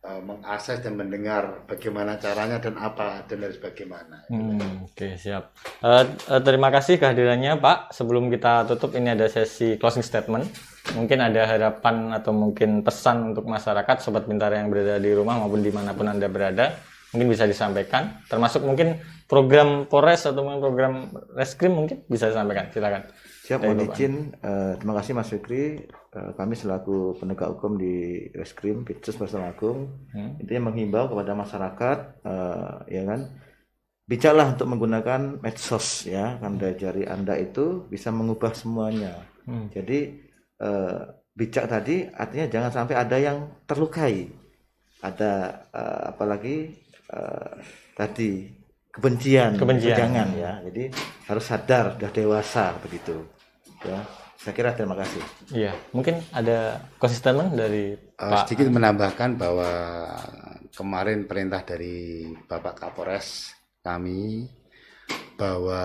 [0.00, 4.24] eh, mengakses dan mendengar bagaimana caranya dan apa dan harus bagaimana.
[4.32, 5.52] Hmm, Oke siap.
[5.84, 7.92] Eh, eh, terima kasih kehadirannya Pak.
[7.92, 10.48] Sebelum kita tutup ini ada sesi closing statement.
[10.96, 15.60] Mungkin ada harapan atau mungkin pesan untuk masyarakat sobat pintar yang berada di rumah maupun
[15.60, 16.74] di mana pun anda berada.
[17.12, 18.22] Mungkin bisa disampaikan.
[18.26, 18.98] Termasuk mungkin
[19.30, 20.92] program Polres atau mungkin program
[21.34, 22.70] Reskrim mungkin bisa disampaikan.
[22.70, 23.29] Silakan.
[23.50, 24.14] Siap, mohon izin.
[24.38, 25.82] Eh, terima kasih Mas Fikri.
[25.90, 30.38] Eh, kami selaku penegak hukum di Reskrim Pitsus Bersama Agung Hmm.
[30.38, 33.20] intinya menghimbau kepada masyarakat eh, ya kan
[34.06, 39.70] bijaklah untuk menggunakan medsos ya kan dari anda itu bisa mengubah semuanya Hmm.
[39.70, 40.18] jadi
[40.58, 40.98] eh,
[41.30, 44.26] bijak tadi artinya jangan sampai ada yang terlukai
[45.00, 45.32] ada
[45.70, 46.56] eh, apalagi
[47.06, 47.50] eh,
[47.94, 48.50] tadi
[48.90, 49.94] kebencian Kebencian.
[49.94, 50.90] jangan ya jadi
[51.30, 53.14] harus sadar sudah dewasa begitu
[53.84, 54.00] ya
[54.40, 55.20] saya kira terima kasih
[55.52, 55.76] Iya.
[55.92, 57.20] Mungkin ada closing
[57.52, 58.48] dari Eh, Pak.
[58.48, 59.70] sedikit menambahkan bahwa
[60.72, 64.48] kemarin perintah dari Bapak Kapolres kami
[65.36, 65.84] bahwa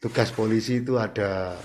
[0.00, 1.56] tugas polisi itu ada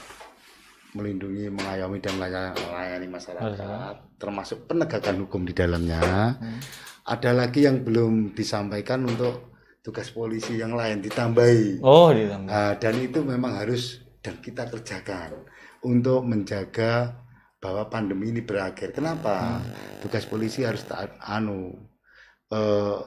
[0.95, 6.01] melindungi, mengayomi dan melayani, melayani masyarakat, termasuk penegakan hukum di dalamnya.
[6.39, 6.60] Hmm.
[7.05, 11.84] Ada lagi yang belum disampaikan untuk tugas polisi yang lain ditambahi.
[11.86, 12.49] Oh, ditambah.
[12.49, 15.48] Nah, dan itu memang harus dan kita kerjakan
[15.84, 17.16] untuk menjaga
[17.60, 18.96] bahwa pandemi ini berakhir.
[18.96, 19.60] Kenapa?
[20.00, 21.76] Tugas polisi harus taat anu
[22.52, 23.00] eh,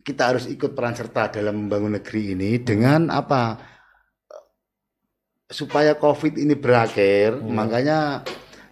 [0.00, 3.60] kita harus ikut peran serta dalam membangun negeri ini dengan apa?
[5.50, 7.52] Supaya Covid ini berakhir, Hmm.
[7.52, 8.22] makanya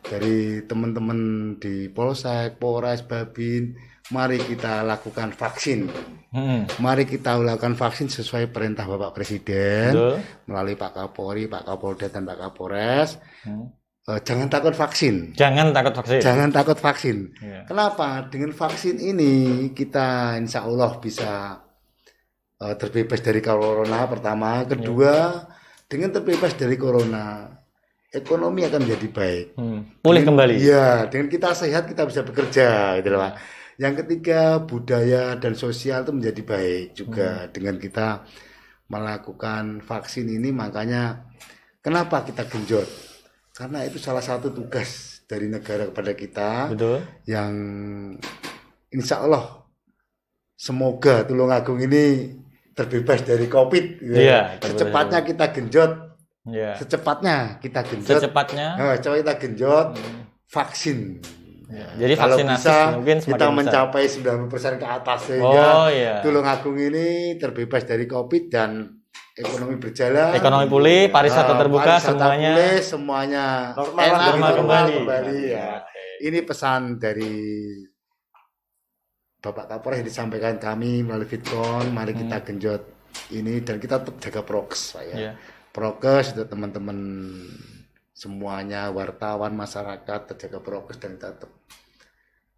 [0.07, 1.19] dari teman-teman
[1.59, 3.75] di Polsek, Polres, Babin,
[4.09, 5.89] mari kita lakukan vaksin.
[6.29, 6.69] Hmm.
[6.81, 10.17] Mari kita lakukan vaksin sesuai perintah Bapak Presiden Betul.
[10.49, 13.17] melalui Pak Kapolri, Pak Kapolda dan Pak Kapolres.
[13.45, 13.73] Hmm.
[14.09, 15.37] Eh, jangan takut vaksin.
[15.37, 16.21] Jangan takut vaksin.
[16.25, 17.17] Jangan takut vaksin.
[17.45, 17.61] Iya.
[17.69, 18.25] Kenapa?
[18.33, 21.61] Dengan vaksin ini kita insya Allah bisa
[22.61, 24.65] eh, terbebas dari corona pertama.
[24.65, 25.45] Kedua,
[25.85, 27.53] dengan terbebas dari corona,
[28.09, 29.47] ekonomi akan menjadi baik.
[29.61, 29.81] Hmm.
[30.01, 30.55] Pulih Dengan- kembali.
[30.57, 33.58] Iya, dengan kita sehat kita bisa bekerja, gitu loh, Pak.
[33.79, 37.51] Yang ketiga, budaya dan sosial itu menjadi baik juga Hmm.
[37.55, 38.27] dengan kita
[38.91, 40.51] melakukan vaksin ini.
[40.51, 41.31] Makanya
[41.79, 42.89] kenapa kita genjot?
[43.55, 47.07] Karena itu salah satu tugas dari negara kepada kita Betul.
[47.25, 47.53] yang
[48.89, 49.63] insya Allah
[50.55, 52.35] semoga Tulungagung ini
[52.75, 53.85] terbebas dari COVID.
[53.99, 54.15] gitu.
[54.15, 55.93] Iya, terbebas Secepatnya kita genjot,
[56.49, 56.73] Ya.
[56.75, 58.19] secepatnya kita genjot.
[58.23, 58.69] Secepatnya.
[58.75, 59.87] Nah, coba kita genjot
[60.49, 60.99] vaksin.
[61.69, 61.85] Ya.
[61.99, 63.53] Jadi Kalau vaksinasi bisa mungkin kita besar.
[63.53, 66.15] mencapai 90% ke atas sehingga Oh iya.
[66.25, 67.07] Tulungagung ini
[67.37, 68.89] terbebas dari COVID dan
[69.35, 70.33] ekonomi berjalan.
[70.33, 73.45] Ekonomi pulih, pariwisata Ah, terbuka, pariwisata semuanya pulih, semuanya
[73.77, 74.97] Normal enak, lah, normal normal kembali.
[74.97, 75.57] kembali, ya.
[75.61, 75.71] Ya.
[76.19, 77.37] Ini pesan dari
[79.39, 81.95] Bapak Kapolres yang disampaikan kami melalui Fitcon.
[81.95, 82.83] Mari kita genjot
[83.31, 85.05] ini dan kita tetap jaga prokes, ya.
[85.05, 85.15] Hmm.
[85.15, 85.33] Iya.
[85.71, 86.99] Prokes untuk teman-teman
[88.19, 91.55] semuanya, wartawan, masyarakat, terjaga prokes dan tetap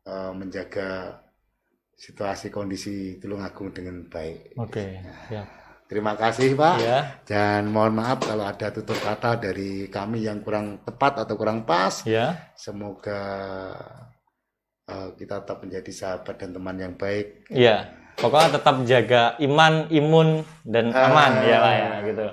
[0.08, 1.20] eh, menjaga
[1.92, 4.56] situasi kondisi Tulungagung dengan baik.
[4.56, 5.04] Oke.
[5.28, 5.44] Ya.
[5.84, 6.76] Terima kasih Pak.
[6.80, 7.20] Ya.
[7.28, 11.92] Dan mohon maaf kalau ada tutur kata dari kami yang kurang tepat atau kurang pas.
[12.08, 12.48] Ya.
[12.56, 13.20] Semoga
[14.88, 17.52] eh, kita tetap menjadi sahabat dan teman yang baik.
[17.52, 18.00] Iya.
[18.16, 21.44] Pokoknya tetap jaga iman, imun, dan aman Ah.
[21.44, 22.26] ya Pak ya gitu.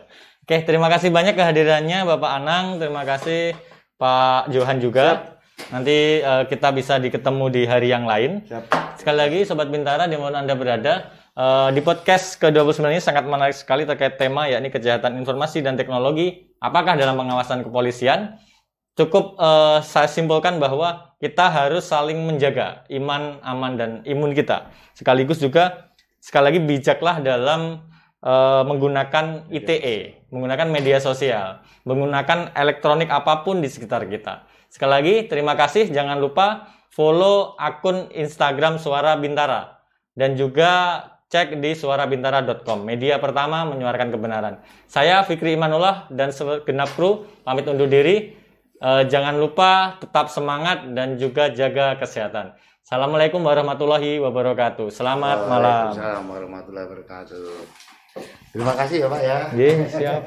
[0.48, 3.52] Oke, terima kasih banyak kehadirannya Bapak Anang, terima kasih
[4.00, 5.36] Pak Johan juga.
[5.76, 8.48] Nanti eh, kita bisa diketemu di hari yang lain.
[8.48, 8.95] Siap.
[8.95, 13.28] Sekali lagi Sobat Bintara di mana pun Anda berada, eh, di podcast ke-29 ini sangat
[13.28, 16.48] menarik sekali terkait tema yakni kejahatan informasi dan teknologi.
[16.64, 18.39] Apakah dalam pengawasan kepolisian?
[18.95, 24.72] Cukup eh, saya simpulkan bahwa kita harus saling menjaga iman, aman, dan imun kita.
[24.95, 25.91] Sekaligus juga
[26.24, 27.84] sekali lagi bijaklah dalam
[28.28, 34.43] eh, menggunakan ITE, menggunakan media sosial, menggunakan elektronik apa pun di sekitar kita.
[34.67, 39.80] Sekali lagi terima kasih, jangan lupa follow akun Instagram Suara Bintara
[40.19, 44.55] dan juga cek di suarabintara.com, media pertama menyuarakan kebenaran.
[44.88, 48.36] Saya Fikri Imanullah dan segenap kru pamit undur diri.
[48.78, 52.53] Eh, jangan lupa tetap semangat dan juga jaga kesehatan.
[52.86, 54.88] Assalamualaikum warahmatullahi wabarakatuh.
[54.93, 55.91] Selamat malam.
[55.91, 57.87] Waalaikumsalam warahmatullahi wabarakatuh.
[58.51, 59.38] Terima kasih ya Pak ya.
[59.53, 60.22] Iya, siap.